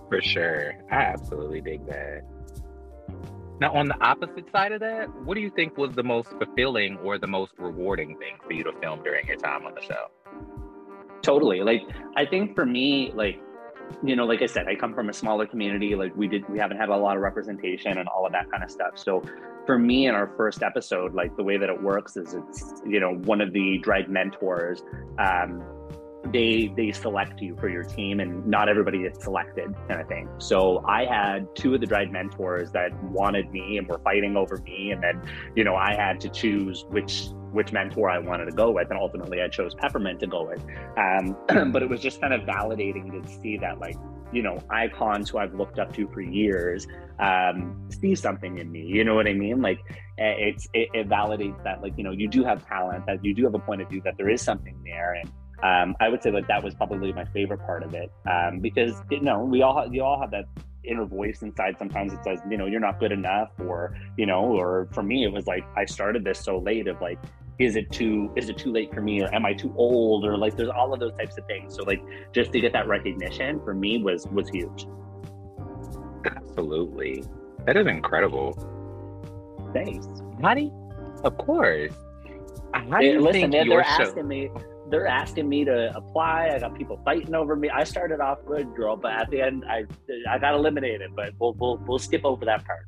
[0.09, 0.75] For sure.
[0.91, 2.23] I absolutely dig that.
[3.61, 6.97] Now, on the opposite side of that, what do you think was the most fulfilling
[6.99, 10.07] or the most rewarding thing for you to film during your time on the show?
[11.23, 11.61] Totally.
[11.61, 11.83] Like
[12.17, 13.41] I think for me, like
[14.03, 15.95] you know, like I said, I come from a smaller community.
[15.95, 18.63] Like we did, we haven't had a lot of representation and all of that kind
[18.63, 18.93] of stuff.
[18.97, 19.23] So
[19.67, 23.01] for me in our first episode, like the way that it works is it's, you
[23.01, 24.83] know, one of the drag mentors,
[25.19, 25.63] um,
[26.33, 30.29] they they select you for your team and not everybody is selected kind of thing
[30.39, 34.59] so i had two of the drag mentors that wanted me and were fighting over
[34.59, 35.21] me and then
[35.55, 38.99] you know i had to choose which which mentor I wanted to go with, and
[38.99, 40.65] ultimately I chose Peppermint to go with.
[40.97, 41.37] Um,
[41.73, 43.97] but it was just kind of validating to see that, like,
[44.33, 46.87] you know, icons who I've looked up to for years
[47.19, 48.83] um, see something in me.
[48.83, 49.63] You know what I mean?
[49.63, 49.81] Like,
[50.19, 53.45] it's it, it validates that, like, you know, you do have talent, that you do
[53.45, 55.31] have a point of view, that there is something there, and
[55.63, 59.03] um, I would say that that was probably my favorite part of it um, because
[59.11, 60.47] you know we all you all have that
[60.85, 61.77] inner voice inside.
[61.79, 65.25] Sometimes it says you know you're not good enough or you know or for me
[65.25, 67.19] it was like i started this so late of like
[67.59, 69.21] is it too is it too late for me?
[69.21, 70.25] or am i too old?
[70.25, 71.75] or like there's all of those types of things.
[71.75, 74.87] So like just to get that recognition for me was was huge.
[76.25, 77.25] Absolutely.
[77.67, 78.53] That is incredible.
[79.73, 80.07] Thanks.
[80.41, 80.73] Honey
[81.25, 81.93] of course.
[82.73, 84.03] How do you listen, think they're show...
[84.03, 84.51] asking me
[84.91, 86.51] they're asking me to apply.
[86.55, 87.71] I got people fighting over me.
[87.71, 89.85] I started off good, girl, but at the end, I
[90.29, 91.15] I got eliminated.
[91.15, 92.87] But we'll we'll, we'll skip over that part.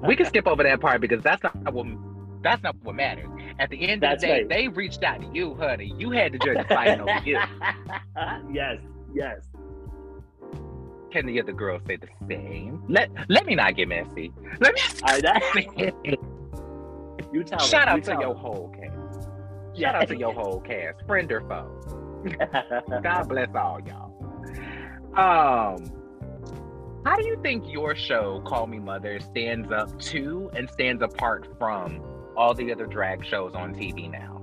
[0.06, 1.86] we can skip over that part because that's not what
[2.42, 3.28] that's not what matters.
[3.58, 4.48] At the end that's of the day, right.
[4.48, 5.94] they reached out to you, honey.
[5.96, 7.38] You had to join the fighting over you.
[8.52, 8.78] yes,
[9.14, 9.38] yes.
[11.10, 12.82] Can the other girls say the same?
[12.88, 14.32] Let let me not get messy.
[14.60, 14.80] Let me.
[15.04, 15.16] I,
[17.32, 17.58] you tell.
[17.60, 17.98] Shout them.
[17.98, 18.90] out to your whole case.
[19.78, 21.80] Shout out to your whole cast, friend or foe.
[23.02, 24.12] God bless all y'all.
[25.16, 25.84] Um,
[27.04, 31.48] how do you think your show, Call Me Mother, stands up to and stands apart
[31.58, 32.00] from
[32.36, 34.40] all the other drag shows on TV now?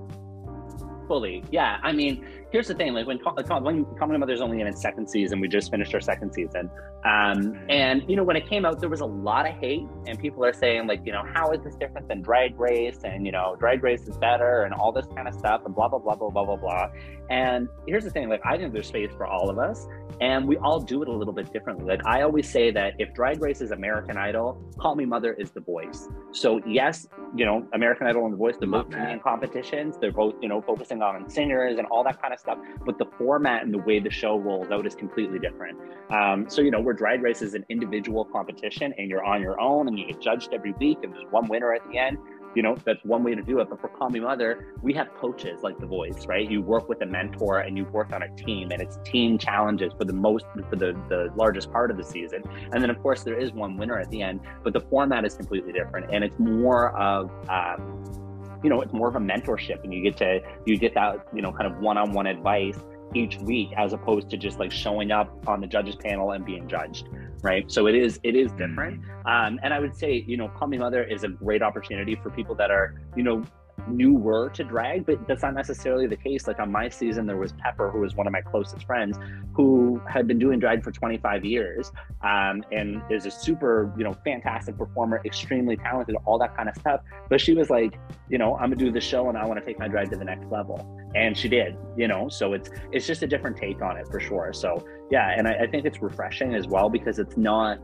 [1.07, 1.79] Fully, yeah.
[1.81, 5.09] I mean, here's the thing: like when when Call Me Mother's only in its second
[5.09, 6.69] season, we just finished our second season,
[7.05, 10.19] um, and you know when it came out, there was a lot of hate, and
[10.19, 13.31] people are saying like, you know, how is this different than Drag Race, and you
[13.31, 16.15] know, Drag Race is better, and all this kind of stuff, and blah blah blah
[16.15, 16.91] blah blah blah blah.
[17.29, 19.87] And here's the thing: like, I think there's space for all of us,
[20.19, 21.85] and we all do it a little bit differently.
[21.85, 25.51] Like I always say that if Drag Race is American Idol, Call Me Mother is
[25.51, 26.09] The Voice.
[26.31, 28.91] So yes, you know, American Idol and The Voice, they're both
[29.23, 29.97] competitions.
[29.99, 32.57] They're both you know focusing on singers and all that kind of stuff.
[32.85, 35.77] But the format and the way the show rolls out is completely different.
[36.11, 39.59] Um, so, you know, where Drag Race is an individual competition and you're on your
[39.59, 42.17] own and you get judged every week and there's one winner at the end,
[42.55, 43.69] you know, that's one way to do it.
[43.69, 46.49] But for Call Me Mother, we have coaches like The Voice, right?
[46.49, 49.93] You work with a mentor and you work on a team and it's team challenges
[49.97, 52.43] for the most, for the, the largest part of the season.
[52.73, 55.35] And then, of course, there is one winner at the end, but the format is
[55.35, 56.13] completely different.
[56.13, 58.20] And it's more of, um,
[58.63, 61.41] you know it's more of a mentorship and you get to you get that you
[61.41, 62.77] know kind of one-on-one advice
[63.13, 66.67] each week as opposed to just like showing up on the judges panel and being
[66.67, 67.09] judged
[67.41, 69.27] right so it is it is different mm-hmm.
[69.27, 72.29] um, and i would say you know call me mother is a great opportunity for
[72.29, 73.43] people that are you know
[73.87, 76.47] newer to drag, but that's not necessarily the case.
[76.47, 79.17] Like on my season, there was Pepper, who was one of my closest friends,
[79.53, 81.91] who had been doing drag for 25 years
[82.23, 86.75] um, and is a super, you know, fantastic performer, extremely talented, all that kind of
[86.75, 87.01] stuff.
[87.29, 89.65] But she was like, you know, I'm gonna do the show and I want to
[89.65, 91.75] take my drag to the next level, and she did.
[91.97, 94.53] You know, so it's it's just a different take on it for sure.
[94.53, 97.79] So yeah, and I, I think it's refreshing as well because it's not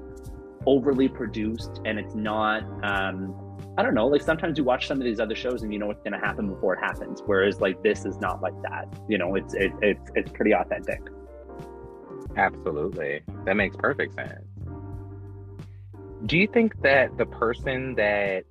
[0.65, 3.33] overly produced and it's not um,
[3.77, 5.87] I don't know, like sometimes you watch some of these other shows and you know
[5.87, 7.21] what's going to happen before it happens.
[7.25, 8.87] Whereas like this is not like that.
[9.07, 10.99] You know, it's it, it's it's pretty authentic.
[12.35, 14.45] Absolutely, that makes perfect sense.
[16.25, 18.43] Do you think that the person that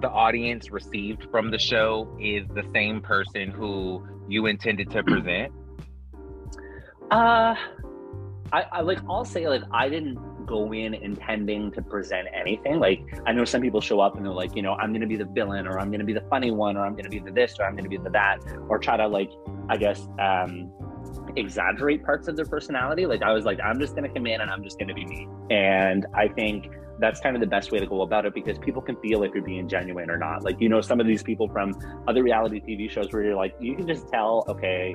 [0.00, 5.52] the audience received from the show is the same person who you intended to present?
[7.10, 7.54] Uh,
[8.52, 10.18] I, I like I'll say like I didn't
[10.50, 12.80] go in intending to present anything.
[12.80, 15.16] Like I know some people show up and they're like, you know, I'm gonna be
[15.16, 17.56] the villain or I'm gonna be the funny one or I'm gonna be the this
[17.58, 19.30] or I'm gonna be the that or try to like
[19.68, 20.72] I guess um
[21.36, 23.06] exaggerate parts of their personality.
[23.06, 25.28] Like I was like, I'm just gonna come in and I'm just gonna be me.
[25.50, 28.82] And I think that's kind of the best way to go about it because people
[28.82, 30.44] can feel if you're being genuine or not.
[30.44, 31.74] Like, you know, some of these people from
[32.06, 34.94] other reality TV shows where you're like, you can just tell, okay,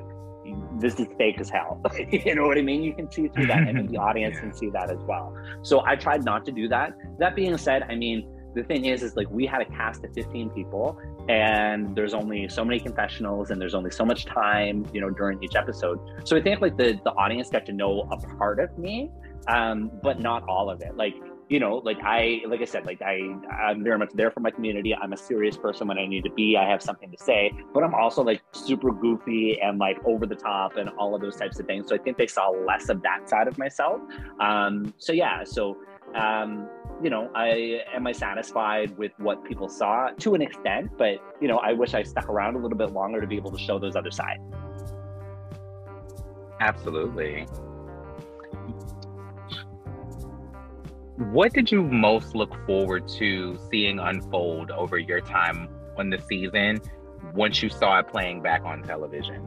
[0.78, 1.80] this is fake as hell.
[2.10, 2.82] you know what I mean?
[2.82, 4.40] You can see through that, and the audience yeah.
[4.42, 5.34] can see that as well.
[5.62, 6.92] So I tried not to do that.
[7.18, 10.12] That being said, I mean, the thing is, is like we had a cast of
[10.14, 15.00] 15 people, and there's only so many confessionals, and there's only so much time, you
[15.00, 15.98] know, during each episode.
[16.24, 19.10] So I think like the the audience got to know a part of me,
[19.48, 20.96] um, but not all of it.
[20.96, 21.14] Like
[21.48, 23.20] you know, like I, like I said, like I,
[23.52, 24.94] I'm very much there for my community.
[24.94, 26.56] I'm a serious person when I need to be.
[26.56, 30.34] I have something to say, but I'm also like super goofy and like over the
[30.34, 31.88] top and all of those types of things.
[31.88, 34.00] So I think they saw less of that side of myself.
[34.40, 35.76] Um, so yeah, so
[36.16, 36.68] um,
[37.02, 41.46] you know, I am I satisfied with what people saw to an extent, but you
[41.46, 43.78] know, I wish I stuck around a little bit longer to be able to show
[43.78, 44.42] those other sides.
[46.60, 47.46] Absolutely.
[51.18, 56.78] What did you most look forward to seeing unfold over your time on the season
[57.34, 59.42] once you saw it playing back on television?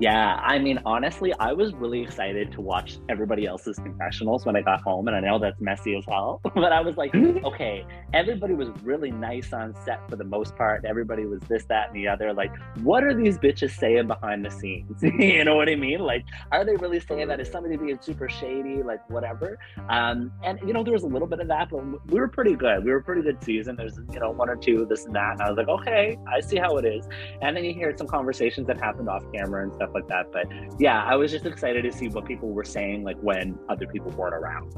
[0.00, 4.62] Yeah, I mean, honestly, I was really excited to watch everybody else's confessionals when I
[4.62, 6.40] got home, and I know that's messy as hell.
[6.54, 7.84] but I was like, okay,
[8.14, 10.86] everybody was really nice on set for the most part.
[10.86, 12.32] Everybody was this, that, and the other.
[12.32, 12.50] Like,
[12.82, 15.02] what are these bitches saying behind the scenes?
[15.02, 16.00] you know what I mean?
[16.00, 17.38] Like, are they really saying that?
[17.38, 18.82] Is somebody being super shady?
[18.82, 19.58] Like, whatever.
[19.90, 22.54] Um, and you know, there was a little bit of that, but we were pretty
[22.54, 22.86] good.
[22.86, 23.76] We were pretty good season.
[23.76, 26.40] There's you know one or two this and that, and I was like, okay, I
[26.40, 27.06] see how it is.
[27.42, 30.32] And then you hear some conversations that happened off camera and stuff stuff like that.
[30.32, 33.86] But yeah, I was just excited to see what people were saying, like when other
[33.86, 34.74] people weren't around.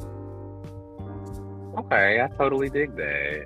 [1.78, 3.44] Okay, I totally dig that.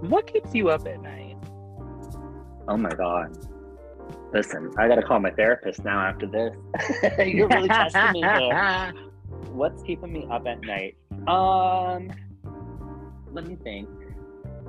[0.00, 1.36] What keeps you up at night?
[2.68, 3.36] Oh my god.
[4.32, 6.56] Listen, I gotta call my therapist now after this.
[7.26, 8.92] You're really testing me here.
[9.52, 10.96] What's keeping me up at night?
[11.28, 12.10] Um
[13.32, 13.88] let me think.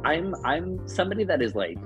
[0.04, 1.78] I'm I'm somebody that is like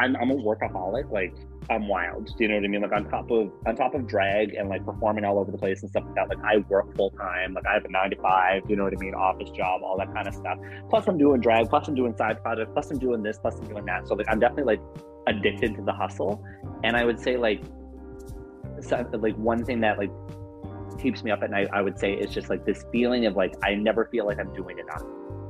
[0.00, 1.10] I'm I'm a workaholic.
[1.10, 1.34] Like
[1.68, 2.26] I'm wild.
[2.26, 2.80] Do you know what I mean?
[2.80, 5.82] Like on top of on top of drag and like performing all over the place
[5.82, 6.28] and stuff like that.
[6.28, 7.54] Like I work full time.
[7.54, 8.62] Like I have a nine to five.
[8.68, 9.14] You know what I mean?
[9.14, 10.58] Office job, all that kind of stuff.
[10.88, 11.68] Plus I'm doing drag.
[11.68, 12.70] Plus I'm doing side projects.
[12.72, 13.38] Plus I'm doing this.
[13.38, 14.08] Plus I'm doing that.
[14.08, 14.80] So like I'm definitely like
[15.26, 16.42] addicted to the hustle.
[16.82, 17.62] And I would say like
[18.90, 20.10] like one thing that like
[20.98, 21.68] keeps me up at night.
[21.72, 24.52] I would say is just like this feeling of like I never feel like I'm
[24.54, 25.02] doing enough.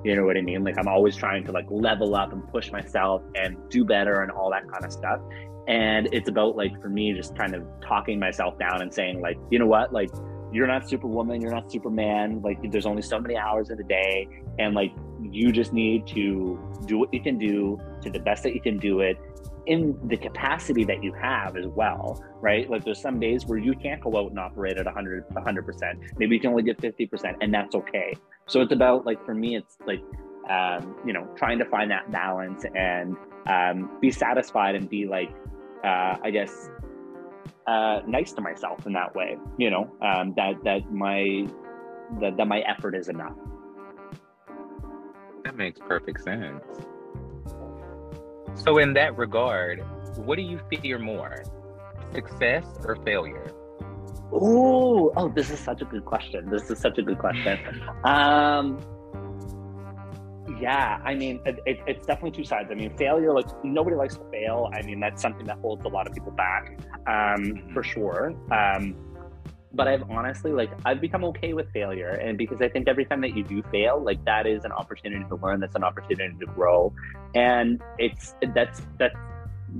[0.04, 0.64] You know what I mean?
[0.64, 4.30] Like I'm always trying to like level up and push myself and do better and
[4.30, 5.20] all that kind of stuff.
[5.68, 9.36] And it's about like for me just kind of talking myself down and saying like
[9.50, 9.92] you know what?
[9.92, 10.10] Like
[10.52, 12.40] you're not superwoman you're not superman.
[12.42, 14.26] Like there's only so many hours in the day.
[14.58, 14.92] And like
[15.22, 18.78] you just need to do what you can do to the best that you can
[18.78, 19.18] do it
[19.70, 23.74] in the capacity that you have as well right like there's some days where you
[23.74, 27.54] can't go out and operate at 100 100% maybe you can only get 50% and
[27.54, 28.12] that's okay
[28.46, 30.02] so it's about like for me it's like
[30.50, 33.16] um, you know trying to find that balance and
[33.46, 35.30] um, be satisfied and be like
[35.84, 36.68] uh, I guess,
[37.66, 39.36] uh, nice to myself in that way.
[39.58, 41.46] You know, um, that that my
[42.20, 43.36] that, that my effort is enough.
[45.44, 46.62] That makes perfect sense.
[48.64, 49.82] So, in that regard,
[50.16, 51.42] what do you fear more,
[52.12, 53.52] success or failure?
[54.32, 56.48] Oh, oh, this is such a good question.
[56.50, 57.58] This is such a good question.
[58.04, 58.78] um,
[60.60, 62.68] yeah, I mean, it, it, it's definitely two sides.
[62.70, 64.70] I mean, failure, like nobody likes to fail.
[64.74, 68.34] I mean, that's something that holds a lot of people back, um, for sure.
[68.52, 68.94] Um,
[69.72, 73.20] but I've honestly, like, I've become okay with failure, and because I think every time
[73.22, 75.60] that you do fail, like, that is an opportunity to learn.
[75.60, 76.92] That's an opportunity to grow,
[77.34, 79.16] and it's that's that's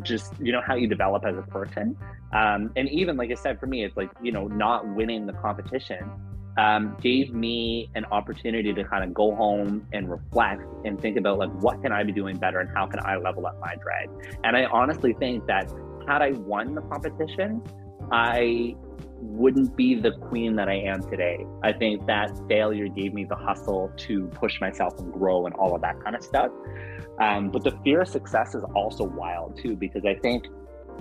[0.03, 1.97] just you know how you develop as a person.
[2.33, 5.33] Um, and even like I said, for me, it's like you know not winning the
[5.35, 6.11] competition
[6.59, 11.39] um, gave me an opportunity to kind of go home and reflect and think about
[11.39, 14.11] like what can I be doing better and how can I level up my drag.
[14.45, 15.73] And I honestly think that
[16.07, 17.63] had I won the competition,
[18.11, 18.75] I
[19.21, 21.45] wouldn't be the queen that I am today.
[21.63, 25.75] I think that failure gave me the hustle to push myself and grow and all
[25.75, 26.51] of that kind of stuff.
[27.21, 30.47] Um, but the fear of success is also wild too, because I think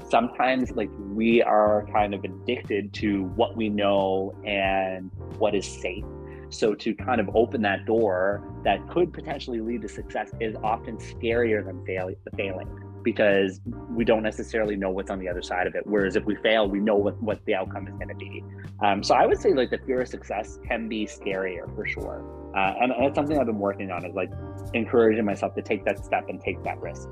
[0.10, 6.06] sometimes like we are kind of addicted to what we know and what is safe
[6.50, 10.98] so to kind of open that door that could potentially lead to success is often
[10.98, 12.68] scarier than fail- failing
[13.04, 15.84] because we don't necessarily know what's on the other side of it.
[15.86, 18.44] Whereas if we fail, we know what, what the outcome is going to be.
[18.82, 22.24] Um, so I would say like the fear of success can be scarier for sure.
[22.56, 24.32] Uh, and, and it's something I've been working on is like
[24.74, 27.10] encouraging myself to take that step and take that risk.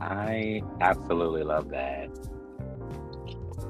[0.00, 2.08] I absolutely love that.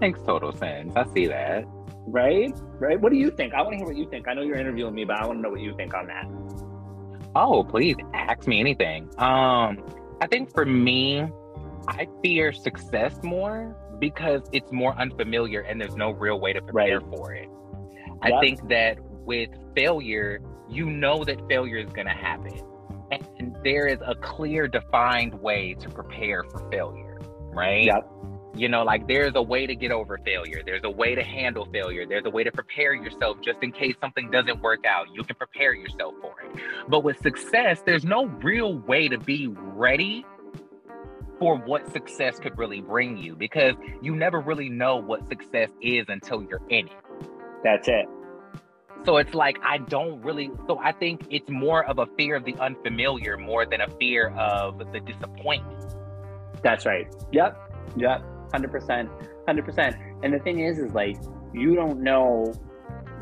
[0.01, 0.95] Makes total sense.
[0.97, 1.65] I see that.
[2.07, 2.53] Right?
[2.81, 3.01] Right?
[3.01, 3.55] What do you think?
[3.55, 4.27] I want to hear what you think.
[4.27, 6.27] I know you're interviewing me, but I want to know what you think on that.
[7.35, 9.09] Oh, please ask me anything.
[9.19, 9.83] Um,
[10.23, 11.27] I think for me,
[11.89, 17.01] I fear success more because it's more unfamiliar and there's no real way to prepare
[17.01, 17.17] right.
[17.17, 17.49] for it.
[18.25, 18.33] Yep.
[18.33, 22.63] I think that with failure, you know that failure is going to happen
[23.39, 27.19] and there is a clear defined way to prepare for failure
[27.55, 28.09] right yep
[28.55, 30.63] You know, like there's a way to get over failure.
[30.65, 32.07] There's a way to handle failure.
[32.07, 35.07] There's a way to prepare yourself just in case something doesn't work out.
[35.15, 36.61] You can prepare yourself for it.
[36.89, 40.27] But with success, there's no real way to be ready
[41.39, 46.05] for what success could really bring you because you never really know what success is
[46.09, 47.29] until you're in it.
[47.65, 48.07] That's it.
[49.05, 52.45] So it's like I don't really so I think it's more of a fear of
[52.45, 55.95] the unfamiliar more than a fear of the disappointment.
[56.63, 57.13] That's right.
[57.33, 57.59] Yep.
[57.97, 58.32] Yep.
[58.53, 59.09] 100%.
[59.49, 60.17] 100%.
[60.23, 61.17] And the thing is is like
[61.53, 62.53] you don't know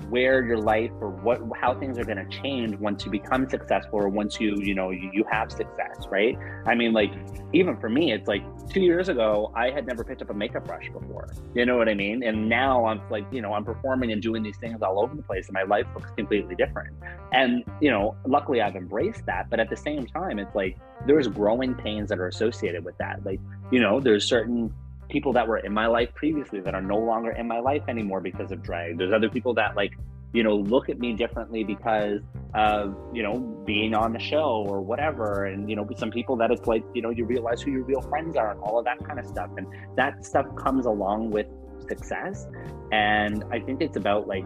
[0.08, 3.98] where your life or what how things are going to change once you become successful
[3.98, 7.12] or once you you know you, you have success right i mean like
[7.52, 10.64] even for me it's like two years ago i had never picked up a makeup
[10.66, 14.12] brush before you know what i mean and now i'm like you know i'm performing
[14.12, 16.96] and doing these things all over the place and my life looks completely different
[17.32, 20.76] and you know luckily i've embraced that but at the same time it's like
[21.06, 24.72] there's growing pains that are associated with that like you know there's certain
[25.10, 28.20] people that were in my life previously that are no longer in my life anymore
[28.20, 28.98] because of drag.
[28.98, 29.92] There's other people that like,
[30.32, 32.20] you know, look at me differently because
[32.54, 35.46] of, you know, being on the show or whatever.
[35.46, 38.00] And, you know, some people that it's like, you know, you realize who your real
[38.00, 39.50] friends are and all of that kind of stuff.
[39.56, 41.46] And that stuff comes along with
[41.88, 42.46] success.
[42.92, 44.44] And I think it's about like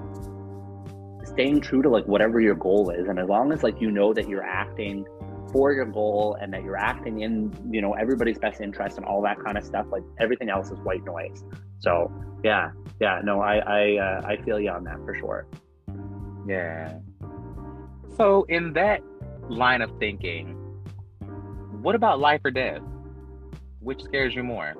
[1.24, 3.08] staying true to like whatever your goal is.
[3.08, 5.04] And as long as like you know that you're acting
[5.54, 9.22] for your goal and that you're acting in you know everybody's best interest and all
[9.22, 11.44] that kind of stuff like everything else is white noise.
[11.78, 15.46] So yeah yeah no i i uh, i feel you on that for sure.
[16.46, 16.98] Yeah.
[18.16, 19.00] So in that
[19.48, 20.56] line of thinking
[21.82, 22.82] what about life or death?
[23.78, 24.74] Which scares you more?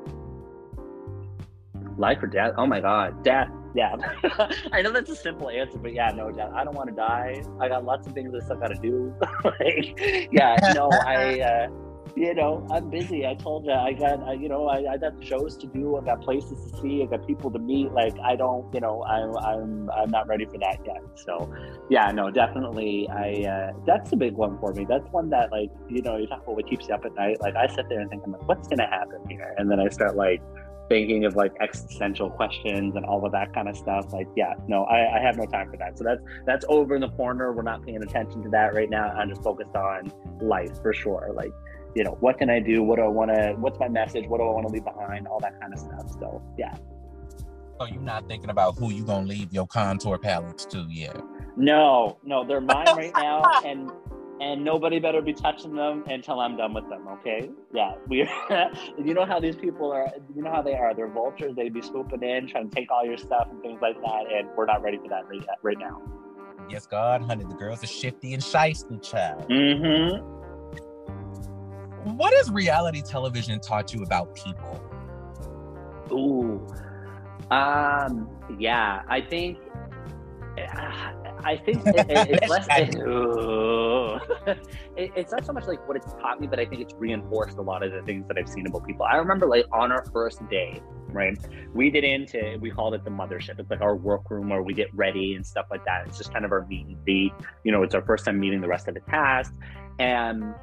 [1.96, 2.54] Life or death?
[2.58, 3.96] Oh my god death yeah
[4.72, 7.42] i know that's a simple answer but yeah no death i don't want to die
[7.60, 9.14] i got lots of things i still got to do
[9.44, 11.68] like yeah no i uh
[12.16, 13.26] you know, I'm busy.
[13.26, 15.96] I told you, I got, I, you know, I, I got shows to do.
[15.96, 17.02] I got places to see.
[17.02, 17.90] I got people to meet.
[17.92, 21.02] Like, I don't, you know, I'm, I'm, I'm not ready for that yet.
[21.16, 21.52] So,
[21.90, 23.08] yeah, no, definitely.
[23.08, 24.86] I, uh, that's a big one for me.
[24.88, 27.40] That's one that, like, you know, you talk about what keeps you up at night.
[27.40, 29.52] Like, I sit there and think, I'm like, what's gonna happen here?
[29.58, 30.40] And then I start like
[30.95, 34.84] thinking of like existential questions and all of that kind of stuff like yeah no
[34.84, 35.99] I, I have no time for that.
[35.99, 37.53] So that's that's over in the corner.
[37.53, 39.09] We're not paying attention to that right now.
[39.09, 41.32] I'm just focused on life for sure.
[41.34, 41.51] Like
[41.97, 42.84] you know what can i do?
[42.84, 44.26] What do i want to what's my message?
[44.28, 45.26] What do i want to leave behind?
[45.26, 46.09] All that kind of stuff.
[46.20, 46.76] So yeah.
[47.80, 51.20] So you're not thinking about who you gonna leave your contour palettes to yet?
[51.57, 53.90] No no they're mine right now and
[54.41, 57.07] and nobody better be touching them until I'm done with them.
[57.09, 57.51] Okay?
[57.72, 58.28] Yeah, we.
[58.99, 60.12] you know how these people are.
[60.35, 60.95] You know how they are.
[60.95, 61.55] They're vultures.
[61.57, 64.24] They be swooping in, trying to take all your stuff and things like that.
[64.32, 66.03] And we're not ready for that right, right now.
[66.68, 67.45] Yes, God, honey.
[67.45, 69.49] The girls are shifty and shisty, child.
[69.49, 70.32] Mm-hmm.
[72.16, 74.80] What has reality television taught you about people?
[76.12, 76.66] Ooh.
[77.51, 78.28] Um.
[78.59, 79.59] Yeah, I think.
[81.45, 82.68] I think it, it, it's less.
[84.97, 87.59] It, it's not so much like what it's taught me, but I think it's reinforced
[87.59, 89.05] a lot of the things that I've seen about people.
[89.05, 91.36] I remember like on our first day, right?
[91.74, 93.59] We did into we called it the mothership.
[93.59, 96.07] It's like our workroom where we get ready and stuff like that.
[96.07, 97.32] It's just kind of our meet and greet.
[97.64, 99.53] You know, it's our first time meeting the rest of the cast,
[99.99, 100.55] and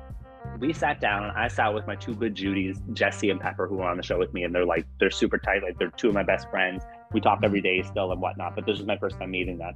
[0.59, 3.85] we sat down I sat with my two good Judies, Jesse and Pepper, who were
[3.85, 6.13] on the show with me, and they're like they're super tight, like they're two of
[6.13, 9.17] my best friends we talk every day still and whatnot, but this was my first
[9.19, 9.73] time meeting them.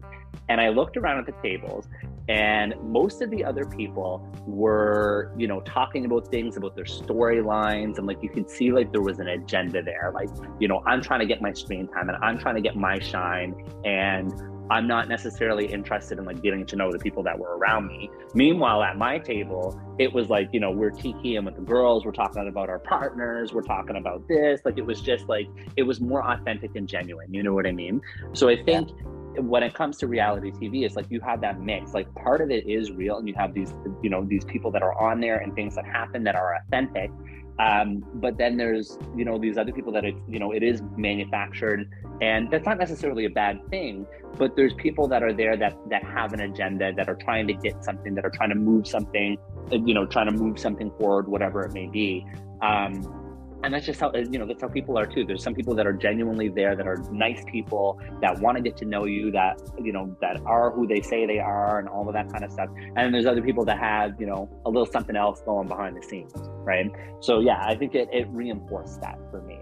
[0.49, 1.87] And I looked around at the tables,
[2.29, 7.97] and most of the other people were, you know, talking about things about their storylines,
[7.97, 10.11] and like you could see like there was an agenda there.
[10.13, 10.29] Like,
[10.59, 12.99] you know, I'm trying to get my screen time, and I'm trying to get my
[12.99, 14.31] shine, and
[14.69, 18.09] I'm not necessarily interested in like getting to know the people that were around me.
[18.33, 22.11] Meanwhile, at my table, it was like, you know, we're kikiing with the girls, we're
[22.11, 24.61] talking about our partners, we're talking about this.
[24.65, 25.47] Like it was just like
[25.77, 27.33] it was more authentic and genuine.
[27.33, 28.01] You know what I mean?
[28.33, 29.41] So I think yeah.
[29.41, 31.93] when it comes to reality TV, it's like you have that mix.
[31.93, 34.81] Like part of it is real, and you have these, you know, these people that
[34.81, 37.11] are on there and things that happen that are authentic.
[37.57, 40.81] Um, but then there's, you know, these other people that it's, you know, it is
[40.97, 41.89] manufactured,
[42.21, 44.05] and that's not necessarily a bad thing.
[44.37, 47.53] But there's people that are there that that have an agenda, that are trying to
[47.53, 49.37] get something, that are trying to move something,
[49.71, 52.25] uh, you know, trying to move something forward, whatever it may be.
[52.61, 53.24] Um,
[53.65, 55.25] and that's just how you know that's how people are too.
[55.25, 58.77] There's some people that are genuinely there that are nice people that want to get
[58.77, 62.07] to know you that you know that are who they say they are and all
[62.07, 62.69] of that kind of stuff.
[62.95, 66.03] And there's other people that have you know a little something else going behind the
[66.03, 66.31] scenes
[66.65, 66.91] right?
[67.21, 69.59] So yeah i think it, it reinforced that for me.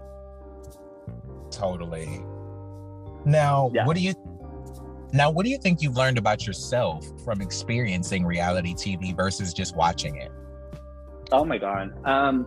[1.50, 2.22] Totally.
[3.24, 3.86] Now yeah.
[3.86, 4.14] what do you
[5.12, 9.76] now what do you think you've learned about yourself from experiencing reality tv versus just
[9.76, 10.30] watching it?
[11.32, 11.94] Oh my god.
[12.04, 12.46] Um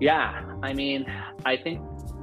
[0.00, 1.06] yeah, I mean,
[1.44, 1.80] I think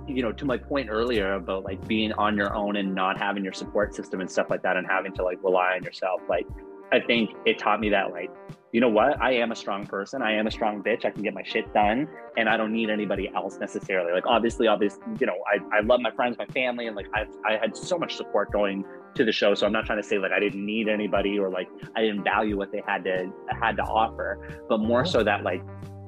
[0.08, 3.44] you know, to my point earlier about like being on your own and not having
[3.44, 6.48] your support system and stuff like that, and having to like rely on yourself, like
[6.92, 8.32] I think it taught me that like,
[8.72, 10.22] you know what, I am a strong person.
[10.22, 11.04] I am a strong bitch.
[11.04, 12.08] I can get my shit done,
[12.38, 14.14] and I don't need anybody else necessarily.
[14.14, 17.26] Like obviously, obviously, you know, I, I love my friends, my family, and like I
[17.46, 19.56] I had so much support going to the show.
[19.56, 22.24] So I'm not trying to say like I didn't need anybody or like I didn't
[22.24, 23.30] value what they had to
[23.62, 25.10] had to offer, but more uh-huh.
[25.10, 25.62] so that like,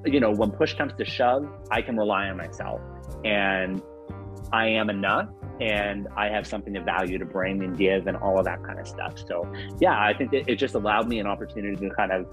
[0.06, 2.82] you know, when push comes to shove, I can rely on myself
[3.26, 3.82] and
[4.52, 5.30] I am enough
[5.60, 8.80] and I have something of value to bring and give and all of that kind
[8.80, 9.16] of stuff.
[9.28, 12.26] So yeah, I think it, just allowed me an opportunity to kind of,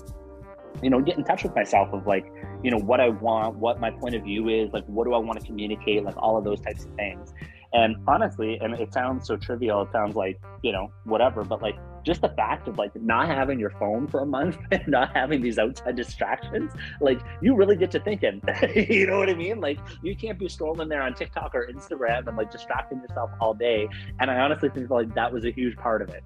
[0.82, 2.26] you know, get in touch with myself of like,
[2.62, 5.18] you know, what I want, what my point of view is, like, what do I
[5.18, 7.32] want to communicate, like all of those types of things.
[7.72, 11.76] And honestly, and it sounds so trivial, it sounds like, you know, whatever, but like
[12.04, 15.42] just the fact of like not having your phone for a month and not having
[15.42, 18.40] these outside distractions, like you really get to thinking.
[18.74, 19.60] you know what I mean?
[19.60, 23.54] Like you can't be scrolling there on TikTok or Instagram and like distracting yourself all
[23.54, 23.88] day.
[24.20, 26.22] And I honestly think like that was a huge part of it.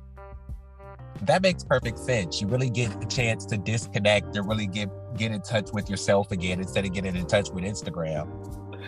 [1.23, 2.41] That makes perfect sense.
[2.41, 6.31] You really get a chance to disconnect and really get get in touch with yourself
[6.31, 8.29] again instead of getting in touch with Instagram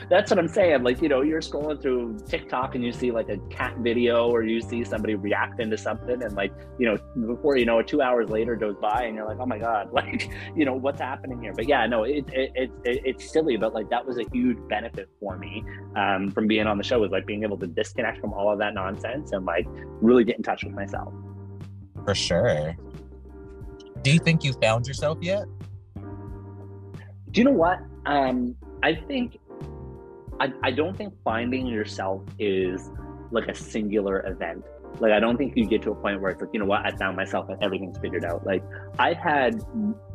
[0.09, 0.83] that's what I'm saying.
[0.83, 4.43] Like, you know, you're scrolling through TikTok and you see like a cat video or
[4.43, 8.03] you see somebody reacting to something, and like, you know, before you know it, two
[8.03, 11.41] hours later goes by, and you're like, oh my god, like, you know, what's happening
[11.41, 11.53] here?
[11.55, 14.59] But yeah, no, it, it, it, it it's silly, but like that was a huge
[14.69, 15.65] benefit for me
[15.97, 18.59] um, from being on the show was like being able to disconnect from all of
[18.59, 19.67] that nonsense and like
[20.01, 21.13] really get in touch with myself.
[22.05, 22.77] For sure.
[24.03, 25.45] Do you think you found yourself yet?
[27.31, 27.79] Do you know what?
[28.07, 29.39] Um, I think
[30.43, 32.91] I, I don't think finding yourself is
[33.31, 34.65] like a singular event.
[34.99, 36.85] Like I don't think you get to a point where it's like, you know what,
[36.85, 38.45] I found myself and everything's figured out.
[38.45, 38.65] Like
[38.99, 39.63] I've had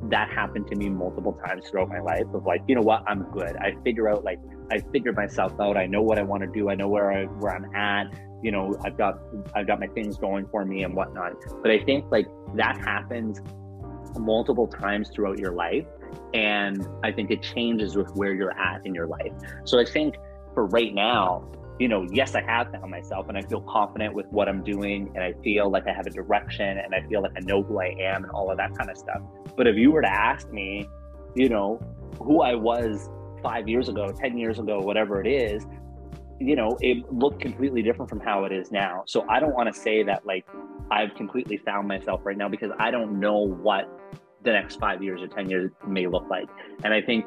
[0.09, 3.23] that happen to me multiple times throughout my life of like, you know what, I'm
[3.31, 3.55] good.
[3.55, 5.77] I figure out like I figured myself out.
[5.77, 6.69] I know what I want to do.
[6.69, 8.07] I know where I where I'm at.
[8.43, 9.19] You know, I've got
[9.55, 11.35] I've got my things going for me and whatnot.
[11.61, 13.41] But I think like that happens
[14.19, 15.85] multiple times throughout your life
[16.33, 19.33] and I think it changes with where you're at in your life.
[19.65, 20.15] So I think
[20.53, 21.49] for right now,
[21.79, 25.11] you know, yes, I have found myself and I feel confident with what I'm doing
[25.13, 27.79] and I feel like I have a direction and I feel like I know who
[27.79, 29.21] I am and all of that kind of stuff.
[29.55, 30.89] But if you were to ask me,
[31.35, 31.79] you know,
[32.19, 33.09] who I was
[33.43, 35.65] five years ago, 10 years ago, whatever it is,
[36.39, 39.03] you know, it looked completely different from how it is now.
[39.05, 40.45] So I don't want to say that like
[40.91, 43.87] I've completely found myself right now because I don't know what
[44.43, 46.47] the next five years or 10 years may look like.
[46.83, 47.25] And I think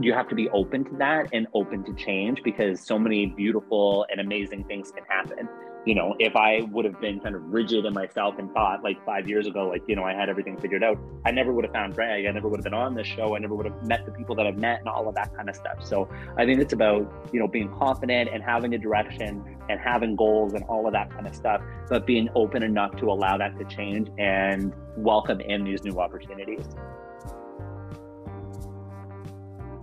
[0.00, 4.06] you have to be open to that and open to change because so many beautiful
[4.10, 5.48] and amazing things can happen
[5.86, 9.02] you know, if I would have been kind of rigid in myself and thought like
[9.06, 11.72] five years ago, like, you know, I had everything figured out, I never would have
[11.72, 12.26] found drag.
[12.26, 13.36] I never would have been on this show.
[13.36, 15.48] I never would have met the people that I've met and all of that kind
[15.48, 15.84] of stuff.
[15.84, 20.16] So I think it's about, you know, being confident and having a direction and having
[20.16, 23.56] goals and all of that kind of stuff, but being open enough to allow that
[23.56, 26.66] to change and welcome in these new opportunities.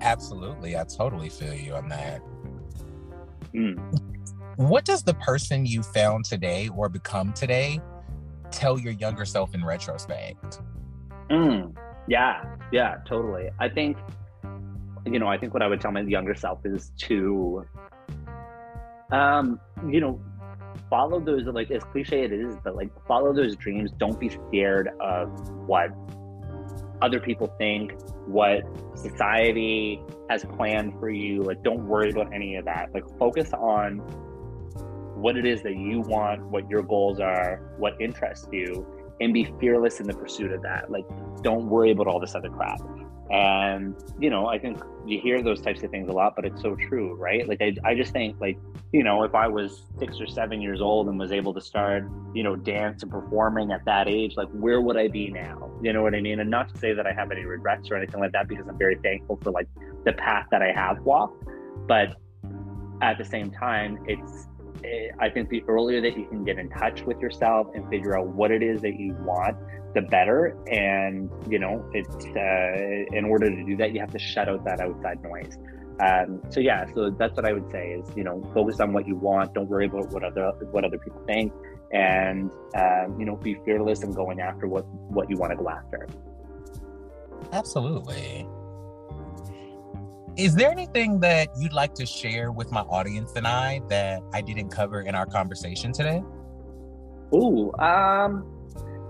[0.02, 0.76] Absolutely.
[0.76, 2.22] I totally feel you on that.
[3.56, 4.13] Mm.
[4.58, 7.82] What does the person you found today or become today
[8.52, 10.62] tell your younger self in retrospect?
[11.32, 11.76] Mm,
[12.08, 13.50] yeah, yeah, totally.
[13.60, 13.98] I think,
[15.06, 17.66] you know, I think what I would tell my younger self is to,
[19.12, 20.22] um, you know,
[20.88, 23.92] follow those, like, as cliche it is, but like, follow those dreams.
[23.98, 25.32] Don't be scared of
[25.68, 25.90] what
[27.02, 27.94] other people think,
[28.28, 28.62] what
[28.94, 30.00] society
[30.30, 31.42] has planned for you.
[31.42, 32.94] Like, don't worry about any of that.
[32.94, 34.23] Like, focus on
[35.24, 38.86] what it is that you want, what your goals are, what interests you,
[39.22, 40.92] and be fearless in the pursuit of that.
[40.92, 41.06] Like,
[41.42, 42.82] don't worry about all this other crap.
[43.32, 46.62] And, you know, I think you hear those types of things a lot, but it's
[46.62, 47.48] so true, right?
[47.48, 48.58] Like, I, I just think, like,
[48.92, 52.12] you know, if I was six or seven years old and was able to start,
[52.36, 55.72] you know, dance and performing at that age, like, where would I be now?
[55.82, 56.42] You know what I mean?
[56.42, 58.78] And not to say that I have any regrets or anything like that, because I'm
[58.78, 59.70] very thankful for, like,
[60.04, 61.46] the path that I have walked.
[61.88, 62.18] But
[63.02, 64.48] at the same time, it's,
[65.20, 68.28] I think the earlier that you can get in touch with yourself and figure out
[68.28, 69.58] what it is that you want,
[69.94, 70.58] the better.
[70.72, 74.64] And you know, it's uh, in order to do that, you have to shut out
[74.66, 75.58] that outside noise.
[76.00, 79.08] Um, so yeah, so that's what I would say is you know focus on what
[79.08, 79.54] you want.
[79.54, 81.54] Don't worry about what other what other people think,
[81.92, 85.70] and um, you know be fearless and going after what what you want to go
[85.70, 86.08] after.
[87.52, 88.48] Absolutely.
[90.36, 94.42] Is there anything that you'd like to share with my audience and I that I
[94.42, 96.24] didn't cover in our conversation today?
[97.32, 98.44] Oh, um,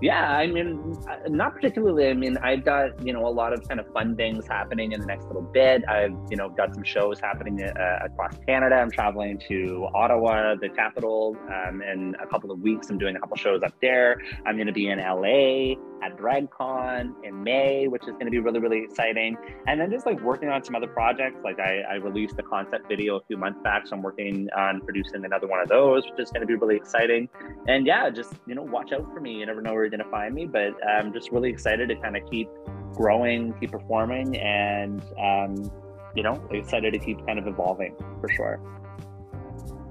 [0.01, 0.97] Yeah, I mean,
[1.29, 2.09] not particularly.
[2.09, 4.99] I mean, I've got you know a lot of kind of fun things happening in
[4.99, 5.87] the next little bit.
[5.87, 8.75] I've you know got some shows happening uh, across Canada.
[8.75, 12.89] I'm traveling to Ottawa, the capital, um, in a couple of weeks.
[12.89, 14.21] I'm doing a couple shows up there.
[14.45, 18.39] I'm going to be in LA at DragCon in May, which is going to be
[18.39, 19.37] really really exciting.
[19.67, 21.37] And then just like working on some other projects.
[21.43, 24.81] Like I, I released a concept video a few months back, so I'm working on
[24.81, 27.29] producing another one of those, which is going to be really exciting.
[27.67, 29.33] And yeah, just you know watch out for me.
[29.39, 31.95] You never know where you're going to find me, but I'm just really excited to
[31.95, 32.49] kind of keep
[32.93, 35.71] growing, keep performing, and um,
[36.15, 38.59] you know, excited to keep kind of evolving for sure.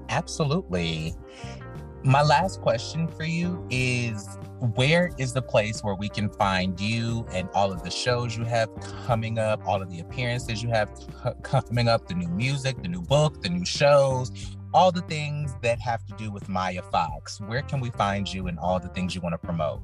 [0.09, 1.13] Absolutely.
[2.03, 4.37] My last question for you is
[4.75, 8.45] where is the place where we can find you and all of the shows you
[8.45, 8.69] have
[9.05, 10.89] coming up, all of the appearances you have
[11.43, 14.31] coming up, the new music, the new book, the new shows,
[14.73, 17.41] all the things that have to do with Mya Foxx?
[17.41, 19.81] Where can we find you and all the things you want to promote?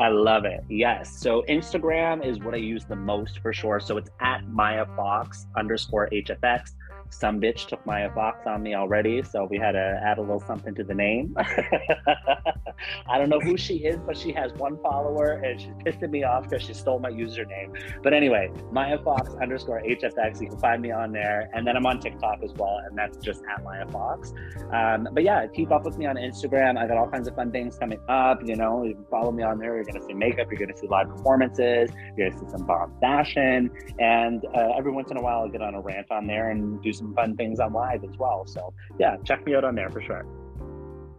[0.00, 0.64] I love it.
[0.68, 1.20] Yes.
[1.20, 3.78] So Instagram is what I use the most for sure.
[3.78, 6.72] So it's at Mya Foxx underscore HFX
[7.10, 10.40] some bitch took my box on me already, so we had to add a little
[10.40, 11.36] something to the name.
[13.08, 16.22] I don't know who she is, but she has one follower and she's pissing me
[16.24, 17.76] off because she stole my username.
[18.02, 20.40] But anyway, Mya Foxx underscore HFX.
[20.40, 21.50] You can find me on there.
[21.52, 24.32] And then I'm on TikTok as well, and that's just at Mya Foxx.
[24.72, 26.78] Um, but yeah, keep up with me on Instagram.
[26.78, 28.40] I got all kinds of fun things coming up.
[28.46, 29.74] You know, you can follow me on there.
[29.74, 32.50] You're going to see makeup, you're going to see live performances, you're going to see
[32.50, 33.70] some bomb fashion.
[33.98, 36.82] And uh, every once in a while, I'll get on a rant on there and
[36.82, 38.44] do some fun things on live as well.
[38.46, 40.24] So yeah, check me out on there for sure.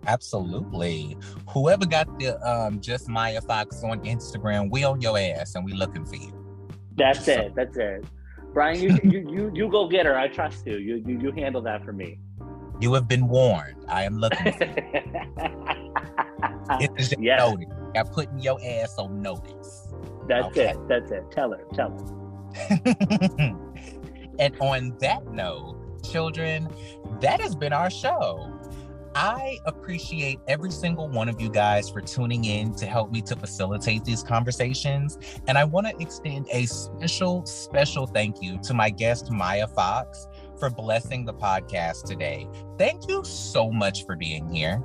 [0.07, 1.17] Absolutely.
[1.49, 5.73] Whoever got the um, just Mya Foxx on Instagram, we on your ass and we
[5.73, 6.33] looking for you.
[6.95, 7.33] That's so.
[7.33, 7.55] it.
[7.55, 8.05] That's it.
[8.53, 10.17] Brian, you, you you you go get her.
[10.17, 10.77] I trust you.
[10.77, 12.19] You you you handle that for me.
[12.79, 13.85] You have been warned.
[13.87, 14.73] I am looking for you.
[16.81, 17.39] it is yes.
[17.39, 17.67] notice.
[17.95, 19.87] I'm putting your ass on notice.
[20.27, 20.71] That's okay.
[20.71, 20.87] it.
[20.87, 21.29] That's it.
[21.31, 21.63] Tell her.
[21.73, 23.61] Tell her.
[24.41, 26.67] and on that note, children,
[27.21, 28.51] that has been our show.
[29.13, 33.35] I appreciate every single one of you guys for tuning in to help me to
[33.35, 35.19] facilitate these conversations.
[35.47, 40.27] And I want to extend a special, special thank you to my guest, Mya Foxx,
[40.57, 42.47] for blessing the podcast today.
[42.79, 44.81] Thank you so much for being here.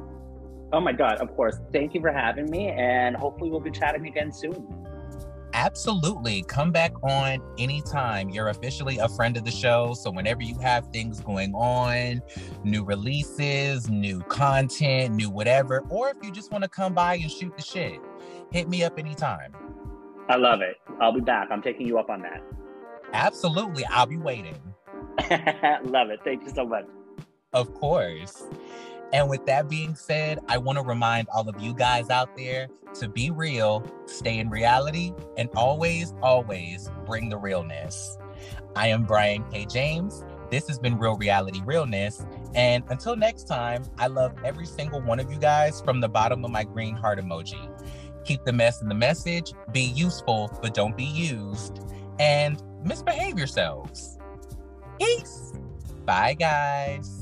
[0.73, 1.57] Oh my God, of course.
[1.73, 2.69] Thank you for having me.
[2.69, 4.86] And hopefully, we'll be chatting again soon
[5.53, 8.29] absolutely come back on anytime.
[8.31, 9.95] You're officially a friend of the show.
[9.95, 12.23] So, whenever you have things going on,
[12.65, 17.31] new releases, new content, new whatever, or if you just want to come by and
[17.31, 17.99] shoot the shit,
[18.51, 19.55] hit me up anytime.
[20.29, 20.77] I love it.
[21.01, 21.49] I'll be back.
[21.51, 22.43] I'm taking you up on that.
[23.13, 23.85] Absolutely.
[23.87, 24.59] I'll be waiting.
[25.85, 26.21] love it.
[26.25, 26.85] Thank you so much.
[27.53, 28.45] Of course.
[29.13, 32.69] And with that being said, I want to remind all of you guys out there
[32.95, 38.19] to be real, stay in reality, and always, always bring the realness.
[38.75, 39.67] I am Brian K.
[39.67, 40.25] James.
[40.51, 42.25] This has been Real Reality Realness.
[42.55, 46.45] And until next time, I love every single one of you guys from the bottom
[46.45, 47.71] of my green heart emoji.
[48.25, 51.81] Keep the mess in the message, be useful, but don't be used,
[52.19, 54.19] and misbehave yourselves.
[54.99, 55.53] Peace.
[56.05, 57.16] Bye, guys.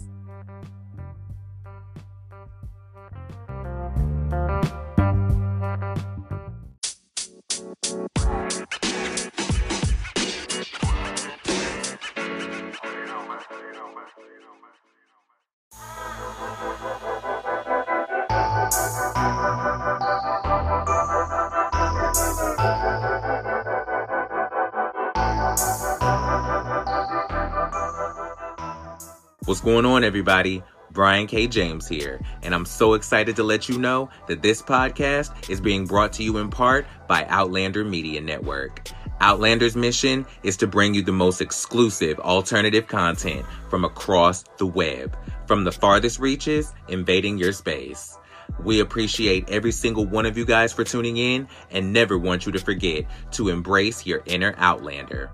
[29.55, 30.65] What's going on, everybody?
[30.91, 31.47] Brian K.
[31.47, 35.87] James here, and I'm so excited to let you know that this podcast is being
[35.87, 38.89] brought to you in part by Outlander Media Network.
[39.21, 45.17] Outlander's mission is to bring you the most exclusive alternative content from across the web,
[45.47, 48.19] from the farthest reaches invading your space.
[48.65, 52.51] We appreciate every single one of you guys for tuning in and never want you
[52.51, 55.31] to forget to embrace your inner Outlander.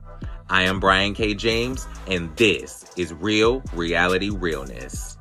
[0.51, 1.34] I am Brian K.
[1.34, 5.16] James, and this is Real Reality Realness.